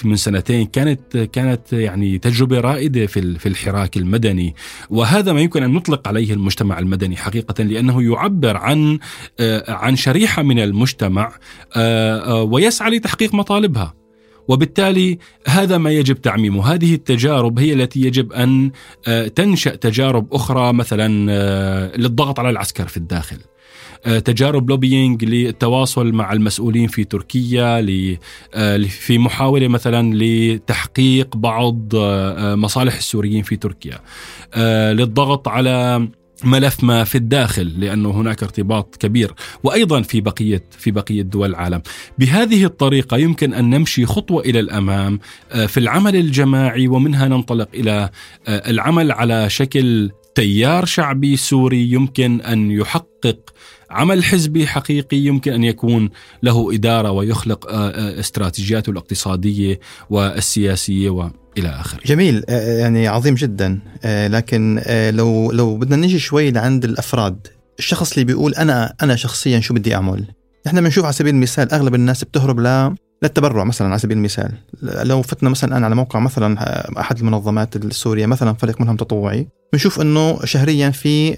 من 0.04 0.16
سنتين 0.16 0.66
كانت 0.66 1.16
كانت 1.16 1.72
يعني 1.72 2.18
تجربة 2.18 2.60
رائدة 2.60 3.06
في 3.06 3.38
في 3.38 3.48
الحراك 3.48 3.96
المدني. 3.96 4.54
وهذا 4.90 5.32
ما 5.32 5.40
يمكن 5.40 5.62
أن 5.62 5.72
نطلق 5.72 6.08
عليه 6.08 6.32
المجتمع 6.32 6.78
المدني 6.78 7.16
حقيقة 7.16 7.64
لأنه 7.64 8.02
يعبر 8.02 8.56
عن 8.56 8.98
آه، 9.40 9.72
عن 9.72 9.96
شريحة 9.96 10.42
من 10.42 10.58
المجتمع 10.58 11.32
آه، 11.76 12.42
ويسعى 12.42 12.90
لتحقيق 12.90 13.34
مطالبها. 13.34 13.94
وبالتالي 14.48 15.18
هذا 15.46 15.78
ما 15.78 15.90
يجب 15.90 16.20
تعميمه. 16.20 16.74
هذه 16.74 16.94
التجارب 16.94 17.58
هي 17.58 17.72
التي 17.72 18.00
يجب 18.00 18.32
أن 18.32 18.70
تنشأ 19.34 19.74
تجارب 19.74 20.34
أخرى 20.34 20.72
مثلا 20.72 21.08
للضغط 21.96 22.38
على 22.38 22.50
العسكر 22.50 22.86
في 22.88 22.96
الداخل. 22.96 23.36
آه، 23.36 23.49
تجارب 24.04 24.70
لوبينج 24.70 25.24
للتواصل 25.24 26.12
مع 26.12 26.32
المسؤولين 26.32 26.88
في 26.88 27.04
تركيا 27.04 27.86
آه، 28.54 28.78
في 28.78 29.18
محاولة 29.18 29.68
مثلا 29.68 30.14
لتحقيق 30.14 31.36
بعض 31.36 31.78
آه، 31.94 32.54
مصالح 32.54 32.96
السوريين 32.96 33.42
في 33.42 33.56
تركيا. 33.56 33.98
للضغط 34.92 35.48
على 35.48 36.08
ملف 36.44 36.84
ما 36.84 37.04
في 37.04 37.14
الداخل 37.14 37.80
لأنه 37.80 38.10
هناك 38.10 38.42
ارتباط 38.42 38.96
كبير 38.96 39.34
وأيضا 39.62 40.02
في 40.02 40.20
بقية 40.20 40.64
في 40.70 40.90
بقية 40.90 41.22
دول 41.22 41.50
العالم. 41.50 41.82
بهذه 42.18 42.64
الطريقة 42.64 43.16
يمكن 43.16 43.54
أن 43.54 43.70
نمشي 43.70 44.06
خطوة 44.06 44.42
إلى 44.42 44.60
الأمام 44.60 45.18
في 45.66 45.80
العمل 45.80 46.16
الجماعي 46.16 46.88
ومنها 46.88 47.28
ننطلق 47.28 47.68
إلى 47.74 48.10
العمل 48.48 49.12
على 49.12 49.50
شكل 49.50 50.10
تيار 50.34 50.84
شعبي 50.84 51.36
سوري 51.36 51.92
يمكن 51.92 52.40
أن 52.40 52.70
يحقق 52.70 53.38
عمل 53.90 54.24
حزبي 54.24 54.66
حقيقي 54.66 55.16
يمكن 55.16 55.52
أن 55.52 55.64
يكون 55.64 56.10
له 56.42 56.74
إدارة 56.74 57.10
ويخلق 57.10 57.66
آه، 57.66 57.90
آه، 57.90 58.20
استراتيجياته 58.20 58.90
الاقتصادية 58.90 59.80
والسياسية 60.10 61.10
وإلى 61.10 61.68
آخره. 61.68 62.00
جميل 62.06 62.44
آه، 62.48 62.78
يعني 62.78 63.08
عظيم 63.08 63.34
جدا 63.34 63.80
لكن 64.04 64.82
لو 65.14 65.52
لو 65.52 65.76
بدنا 65.76 65.96
نجي 65.96 66.18
شوي 66.18 66.50
لعند 66.50 66.84
الأفراد، 66.84 67.46
الشخص 67.78 68.12
اللي 68.12 68.24
بيقول 68.24 68.54
أنا 68.54 68.94
أنا 69.02 69.16
شخصيا 69.16 69.60
شو 69.60 69.74
بدي 69.74 69.94
أعمل؟ 69.94 70.24
إحنا 70.66 70.80
بنشوف 70.80 71.04
على 71.04 71.12
سبيل 71.12 71.34
المثال 71.34 71.72
أغلب 71.72 71.94
الناس 71.94 72.24
بتهرب 72.24 72.60
ل 72.60 72.94
للتبرع 73.22 73.64
مثلا 73.64 73.88
على 73.88 73.98
سبيل 73.98 74.16
المثال 74.16 74.52
لو 74.82 75.22
فتنا 75.22 75.50
مثلا 75.50 75.70
الان 75.70 75.84
على 75.84 75.94
موقع 75.94 76.20
مثلا 76.20 76.56
أحد 77.00 77.18
المنظمات 77.18 77.76
السورية 77.76 78.26
مثلا 78.26 78.52
فريق 78.52 78.80
منهم 78.80 78.96
تطوعي 78.96 79.48
بنشوف 79.72 80.00
إنه 80.00 80.44
شهريا 80.44 80.90
في 80.90 81.36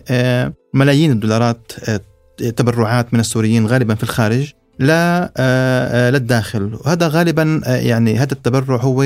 ملايين 0.75 1.11
الدولارات 1.11 1.73
تبرعات 2.37 3.14
من 3.14 3.21
السوريين 3.21 3.66
غالبا 3.66 3.95
في 3.95 4.03
الخارج 4.03 4.53
لا 4.79 5.25
آه، 5.25 5.29
آه، 5.37 6.11
للداخل 6.11 6.79
وهذا 6.85 7.09
غالبا 7.09 7.61
آه، 7.64 7.77
يعني 7.77 8.18
هذا 8.18 8.33
التبرع 8.33 8.77
هو 8.77 9.05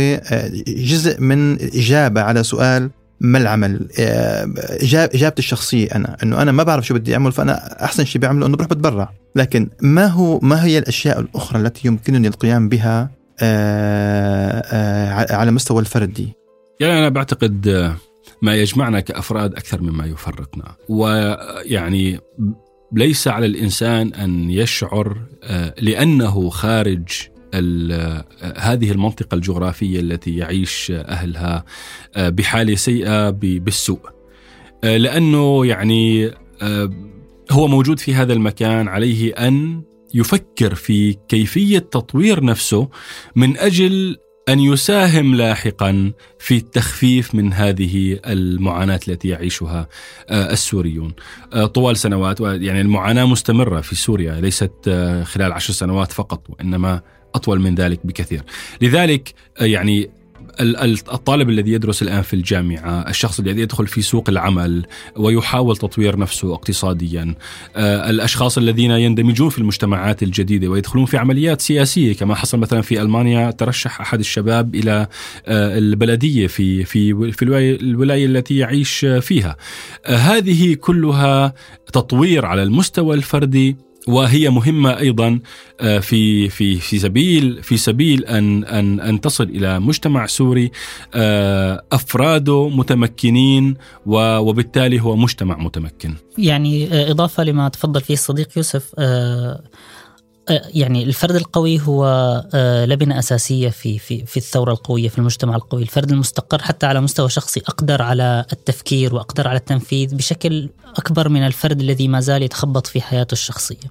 جزء 0.68 1.20
من 1.20 1.52
إجابة 1.62 2.20
على 2.20 2.42
سؤال 2.42 2.90
ما 3.20 3.38
العمل؟ 3.38 3.88
إجابتي 4.94 5.38
الشخصية 5.38 5.88
أنا 5.94 6.16
أنه 6.22 6.42
أنا 6.42 6.52
ما 6.52 6.62
بعرف 6.62 6.86
شو 6.86 6.94
بدي 6.94 7.14
أعمل 7.14 7.32
فأنا 7.32 7.84
أحسن 7.84 8.04
شيء 8.04 8.22
بعمله 8.22 8.46
أنه 8.46 8.56
بروح 8.56 8.68
بتبرع. 8.68 9.12
لكن 9.36 9.68
ما 9.82 10.06
هو 10.06 10.38
ما 10.42 10.64
هي 10.64 10.78
الأشياء 10.78 11.20
الأخرى 11.20 11.60
التي 11.60 11.88
يمكنني 11.88 12.28
القيام 12.28 12.68
بها 12.68 13.10
على 15.30 15.50
مستوى 15.50 15.80
الفردي؟ 15.80 16.32
يعني 16.80 16.98
أنا 16.98 17.08
بعتقد 17.08 17.68
ما 18.42 18.54
يجمعنا 18.54 19.00
كأفراد 19.00 19.54
أكثر 19.54 19.82
مما 19.82 20.06
يفرقنا 20.06 20.74
ويعني 20.88 22.20
ليس 22.92 23.28
على 23.28 23.46
الإنسان 23.46 24.14
أن 24.14 24.50
يشعر 24.50 25.16
آه، 25.42 25.74
لأنه 25.80 26.50
خارج 26.50 27.08
آه، 27.54 28.24
هذه 28.56 28.90
المنطقة 28.90 29.34
الجغرافية 29.34 30.00
التي 30.00 30.36
يعيش 30.36 30.92
أهلها 30.94 31.64
آه، 32.16 32.28
بحالة 32.28 32.74
سيئة 32.74 33.30
بالسوء. 33.30 34.00
لأنه 34.82 35.66
يعني 35.66 36.30
هو 37.50 37.68
موجود 37.68 37.98
في 37.98 38.14
هذا 38.14 38.32
المكان 38.32 38.88
عليه 38.88 39.32
أن 39.32 39.82
يفكر 40.14 40.74
في 40.74 41.16
كيفية 41.28 41.78
تطوير 41.78 42.44
نفسه 42.44 42.88
من 43.36 43.56
أجل 43.56 44.16
أن 44.48 44.60
يساهم 44.60 45.34
لاحقا 45.34 46.12
في 46.38 46.56
التخفيف 46.56 47.34
من 47.34 47.52
هذه 47.52 48.18
المعاناة 48.26 49.00
التي 49.08 49.28
يعيشها 49.28 49.88
آه، 50.28 50.52
السوريون. 50.52 51.14
آه، 51.52 51.66
طوال 51.66 51.96
سنوات 51.96 52.40
يعني 52.40 52.80
المعاناة 52.80 53.24
مستمرة 53.24 53.80
في 53.80 53.94
سوريا 53.94 54.40
ليست 54.40 54.72
آه، 54.88 55.24
خلال 55.24 55.52
عشر 55.52 55.72
سنوات 55.72 56.12
فقط 56.12 56.42
وإنما 56.48 57.00
أطول 57.34 57.60
من 57.60 57.74
ذلك 57.74 58.06
بكثير. 58.06 58.42
لذلك 58.80 59.34
يعني 59.60 60.10
الطالب 60.60 61.50
الذي 61.50 61.72
يدرس 61.72 62.02
الآن 62.02 62.22
في 62.22 62.34
الجامعة، 62.34 63.08
الشخص 63.08 63.40
الذي 63.40 63.60
يدخل 63.60 63.86
في 63.86 64.02
سوق 64.02 64.28
العمل 64.28 64.86
ويحاول 65.16 65.76
تطوير 65.76 66.18
نفسه 66.18 66.54
اقتصاديا، 66.54 67.34
آه، 67.76 68.10
الأشخاص 68.10 68.58
الذين 68.58 68.90
يندمجون 68.90 69.48
في 69.48 69.58
المجتمعات 69.58 70.22
الجديدة 70.22 70.68
ويدخلون 70.68 71.06
في 71.06 71.16
عمليات 71.16 71.60
سياسية 71.60 72.14
كما 72.14 72.34
حصل 72.34 72.58
مثلا 72.58 72.80
في 72.80 73.02
ألمانيا 73.02 73.50
ترشح 73.50 74.00
أحد 74.00 74.18
الشباب 74.18 74.74
إلى 74.74 75.06
آه، 75.46 75.78
البلدية 75.78 76.46
في 76.46 76.84
في 76.84 77.32
في 77.32 77.42
الولاية 77.80 78.26
التي 78.26 78.56
يعيش 78.56 79.06
فيها. 79.20 79.56
آه، 80.06 80.16
هذه 80.16 80.74
كلها 80.74 81.54
تطوير 81.92 82.46
على 82.46 82.62
المستوى 82.62 83.16
الفردي 83.16 83.85
وهي 84.06 84.50
مهمة 84.50 84.98
أيضا 84.98 85.40
آه، 85.80 85.98
في 85.98 86.48
في 86.48 86.76
في 86.76 86.98
سبيل 86.98 87.62
في 87.62 87.76
سبيل 87.76 88.24
أن 88.24 88.64
أن 88.64 89.00
أن 89.00 89.20
تصل 89.20 89.44
إلى 89.44 89.80
مجتمع 89.80 90.26
سوري 90.26 90.70
آه، 91.14 91.82
أفراده 91.92 92.68
متمكنين 92.68 93.76
وبالتالي 94.06 95.00
هو 95.00 95.16
مجتمع 95.16 95.56
متمكن. 95.58 96.14
يعني 96.38 96.92
آه، 96.92 97.10
إضافة 97.10 97.44
لما 97.44 97.68
تفضل 97.68 98.00
فيه 98.00 98.14
الصديق 98.14 98.48
يوسف 98.56 98.94
يعني 100.50 101.02
الفرد 101.02 101.36
القوي 101.36 101.80
هو 101.80 102.04
آه، 102.54 102.84
لبنة 102.84 103.18
أساسية 103.18 103.68
في 103.68 103.98
في 103.98 104.26
في 104.26 104.36
الثورة 104.36 104.72
القوية 104.72 105.08
في 105.08 105.18
المجتمع 105.18 105.56
القوي، 105.56 105.82
الفرد 105.82 106.10
المستقر 106.10 106.62
حتى 106.62 106.86
على 106.86 107.00
مستوى 107.00 107.28
شخصي 107.28 107.60
أقدر 107.60 108.02
على 108.02 108.44
التفكير 108.52 109.14
وأقدر 109.14 109.48
على 109.48 109.58
التنفيذ 109.58 110.14
بشكل 110.14 110.68
أكبر 110.96 111.28
من 111.28 111.46
الفرد 111.46 111.80
الذي 111.80 112.08
ما 112.08 112.20
زال 112.20 112.42
يتخبط 112.42 112.86
في 112.86 113.00
حياته 113.00 113.32
الشخصية. 113.32 113.90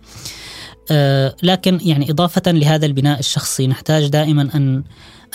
آه، 0.92 1.36
لكن 1.44 1.80
يعني 1.84 2.12
إضافة 2.12 2.52
لهذا 2.52 2.86
البناء 2.86 3.20
الشخصي 3.20 3.68
نحتاج 3.68 4.08
دائما 4.08 4.42
أن 4.56 4.84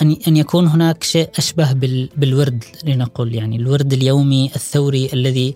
أن 0.03 0.17
أن 0.29 0.37
يكون 0.37 0.67
هناك 0.67 1.05
شيء 1.05 1.31
أشبه 1.39 1.73
بالورد 2.17 2.65
لنقل 2.85 3.35
يعني 3.35 3.57
الورد 3.57 3.93
اليومي 3.93 4.51
الثوري 4.57 5.11
الذي 5.13 5.55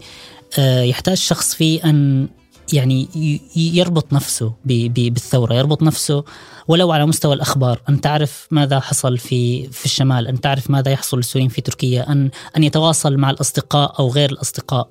يحتاج 0.58 1.16
شخص 1.16 1.54
فيه 1.54 1.84
أن 1.84 2.28
يعني 2.72 3.08
يربط 3.56 4.12
نفسه 4.12 4.52
بالثورة 4.64 5.54
يربط 5.54 5.82
نفسه 5.82 6.24
ولو 6.68 6.92
على 6.92 7.06
مستوى 7.06 7.34
الأخبار. 7.34 7.80
أن 7.88 8.00
تعرف 8.00 8.46
ماذا 8.50 8.80
حصل 8.80 9.18
في 9.18 9.68
في 9.68 9.84
الشمال 9.84 10.28
أن 10.28 10.40
تعرف 10.40 10.70
ماذا 10.70 10.90
يحصل 10.90 11.16
للسوريين 11.16 11.48
في 11.48 11.60
تركيا 11.60 12.12
أن 12.12 12.30
أن 12.56 12.64
يتواصل 12.64 13.16
مع 13.16 13.30
الأصدقاء 13.30 13.98
أو 13.98 14.08
غير 14.08 14.30
الأصدقاء. 14.30 14.88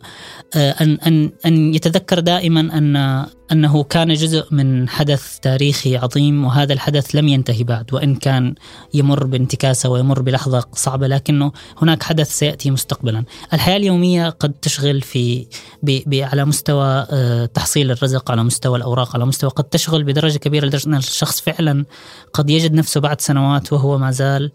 آه، 0.55 0.71
أن 0.71 0.97
أن 1.07 1.31
أن 1.45 1.75
يتذكر 1.75 2.19
دائما 2.19 2.59
أن 2.59 3.25
أنه 3.53 3.83
كان 3.83 4.13
جزء 4.13 4.45
من 4.51 4.89
حدث 4.89 5.39
تاريخي 5.39 5.97
عظيم 5.97 6.45
وهذا 6.45 6.73
الحدث 6.73 7.15
لم 7.15 7.27
ينتهي 7.27 7.63
بعد 7.63 7.93
وإن 7.93 8.15
كان 8.15 8.55
يمر 8.93 9.23
بانتكاسة 9.25 9.89
ويمر 9.89 10.21
بلحظة 10.21 10.63
صعبة 10.73 11.07
لكنه 11.07 11.51
هناك 11.81 12.03
حدث 12.03 12.29
سيأتي 12.31 12.71
مستقبلا. 12.71 13.23
الحياة 13.53 13.77
اليومية 13.77 14.29
قد 14.29 14.53
تشغل 14.53 15.01
في 15.01 15.47
ب 15.83 16.13
على 16.13 16.45
مستوى 16.45 17.07
آه، 17.11 17.45
تحصيل 17.45 17.91
الرزق 17.91 18.31
على 18.31 18.43
مستوى 18.43 18.77
الأوراق 18.77 19.15
على 19.15 19.25
مستوى 19.25 19.49
قد 19.49 19.63
تشغل 19.63 20.03
بدرجة 20.03 20.37
كبيرة 20.37 20.65
لدرجة 20.65 20.87
أن 20.87 20.95
الشخص 20.95 21.41
فعلا 21.41 21.85
قد 22.33 22.49
يجد 22.49 22.73
نفسه 22.73 23.01
بعد 23.01 23.21
سنوات 23.21 23.73
وهو 23.73 23.97
ما 23.97 24.11
زال 24.11 24.51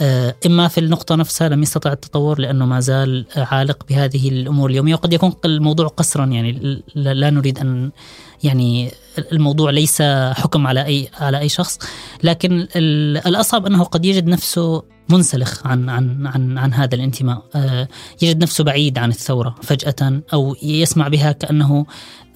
آه، 0.00 0.34
إما 0.46 0.68
في 0.68 0.78
النقطة 0.78 1.14
نفسها 1.14 1.48
لم 1.48 1.62
يستطع 1.62 1.92
التطور 1.92 2.40
لأنه 2.40 2.66
ما 2.66 2.80
زال 2.80 3.26
عالق 3.36 3.86
بهذه 3.88 4.28
الأمور 4.28 4.70
اليومية. 4.70 4.94
وقد 4.94 5.12
يكون 5.12 5.32
الموضوع 5.44 5.86
قصرا 5.86 6.26
يعني 6.26 6.82
لا 6.94 7.30
نريد 7.30 7.58
أن 7.58 7.90
يعني 8.44 8.90
الموضوع 9.32 9.70
ليس 9.70 10.02
حكم 10.32 10.66
على 10.66 10.84
أي 10.84 11.08
على 11.14 11.38
أي 11.38 11.48
شخص. 11.48 11.78
لكن 12.22 12.68
الأصعب 13.26 13.66
أنه 13.66 13.84
قد 13.84 14.04
يجد 14.04 14.26
نفسه 14.26 14.82
منسلخ 15.08 15.66
عن 15.66 15.88
عن 15.88 16.26
عن 16.26 16.58
عن 16.58 16.74
هذا 16.74 16.94
الانتماء 16.94 17.42
آه، 17.54 17.88
يجد 18.22 18.42
نفسه 18.42 18.64
بعيد 18.64 18.98
عن 18.98 19.10
الثورة 19.10 19.54
فجأة 19.62 20.22
أو 20.32 20.56
يسمع 20.62 21.08
بها 21.08 21.32
كأنه 21.32 21.86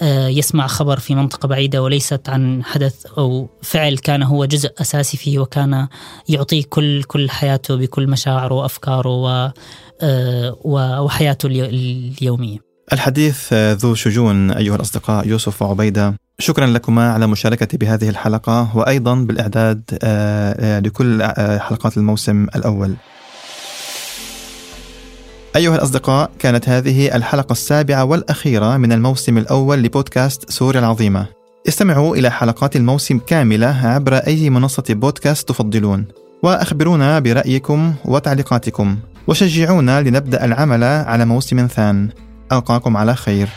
آه، 0.01 0.27
يسمع 0.27 0.67
خبر 0.67 0.99
في 0.99 1.15
منطقة 1.15 1.47
بعيدة 1.47 1.83
وليست 1.83 2.29
عن 2.29 2.63
حدث 2.63 3.05
أو 3.05 3.49
فعل 3.61 3.97
كان 3.97 4.23
هو 4.23 4.45
جزء 4.45 4.71
أساسي 4.81 5.17
فيه 5.17 5.39
وكان 5.39 5.87
يعطيه 6.29 6.63
كل 6.69 7.03
كل 7.03 7.29
حياته 7.29 7.75
بكل 7.75 8.07
مشاعره 8.07 8.55
وأفكاره 8.55 9.53
آه، 10.01 10.57
وحياته 10.65 11.47
اليومية. 11.47 12.70
الحديث 12.93 13.53
ذو 13.53 13.95
شجون 13.95 14.51
أيها 14.51 14.75
الأصدقاء 14.75 15.27
يوسف 15.27 15.61
وعبيدة. 15.61 16.13
شكرا 16.39 16.67
لكما 16.67 17.13
على 17.13 17.27
مشاركتي 17.27 17.77
بهذه 17.77 18.09
الحلقة 18.09 18.77
وأيضا 18.77 19.15
بالإعداد 19.15 19.81
آه، 20.03 20.55
آه، 20.59 20.79
لكل 20.79 21.21
آه، 21.21 21.57
حلقات 21.57 21.97
الموسم 21.97 22.43
الأول. 22.43 22.95
أيها 25.55 25.75
الأصدقاء 25.75 26.31
كانت 26.39 26.69
هذه 26.69 27.15
الحلقة 27.15 27.51
السابعة 27.51 28.03
والأخيرة 28.03 28.77
من 28.77 28.91
الموسم 28.91 29.37
الأول 29.37 29.83
لبودكاست 29.83 30.51
سوريا 30.51 30.79
العظيمة. 30.79 31.25
استمعوا 31.67 32.15
إلى 32.15 32.31
حلقات 32.31 32.75
الموسم 32.75 33.17
كاملة 33.17 33.87
عبر 33.87 34.15
أي 34.15 34.49
منصة 34.49 34.83
بودكاست 34.89 35.49
تفضلون 35.49 36.05
وأخبرونا 36.43 37.19
برأيكم 37.19 37.93
وتعليقاتكم 38.05 38.97
وشجعونا 39.27 40.01
لنبدأ 40.01 40.45
العمل 40.45 40.83
على 40.83 41.25
موسم 41.25 41.67
ثان. 41.67 42.09
ألقاكم 42.51 42.97
على 42.97 43.15
خير. 43.15 43.47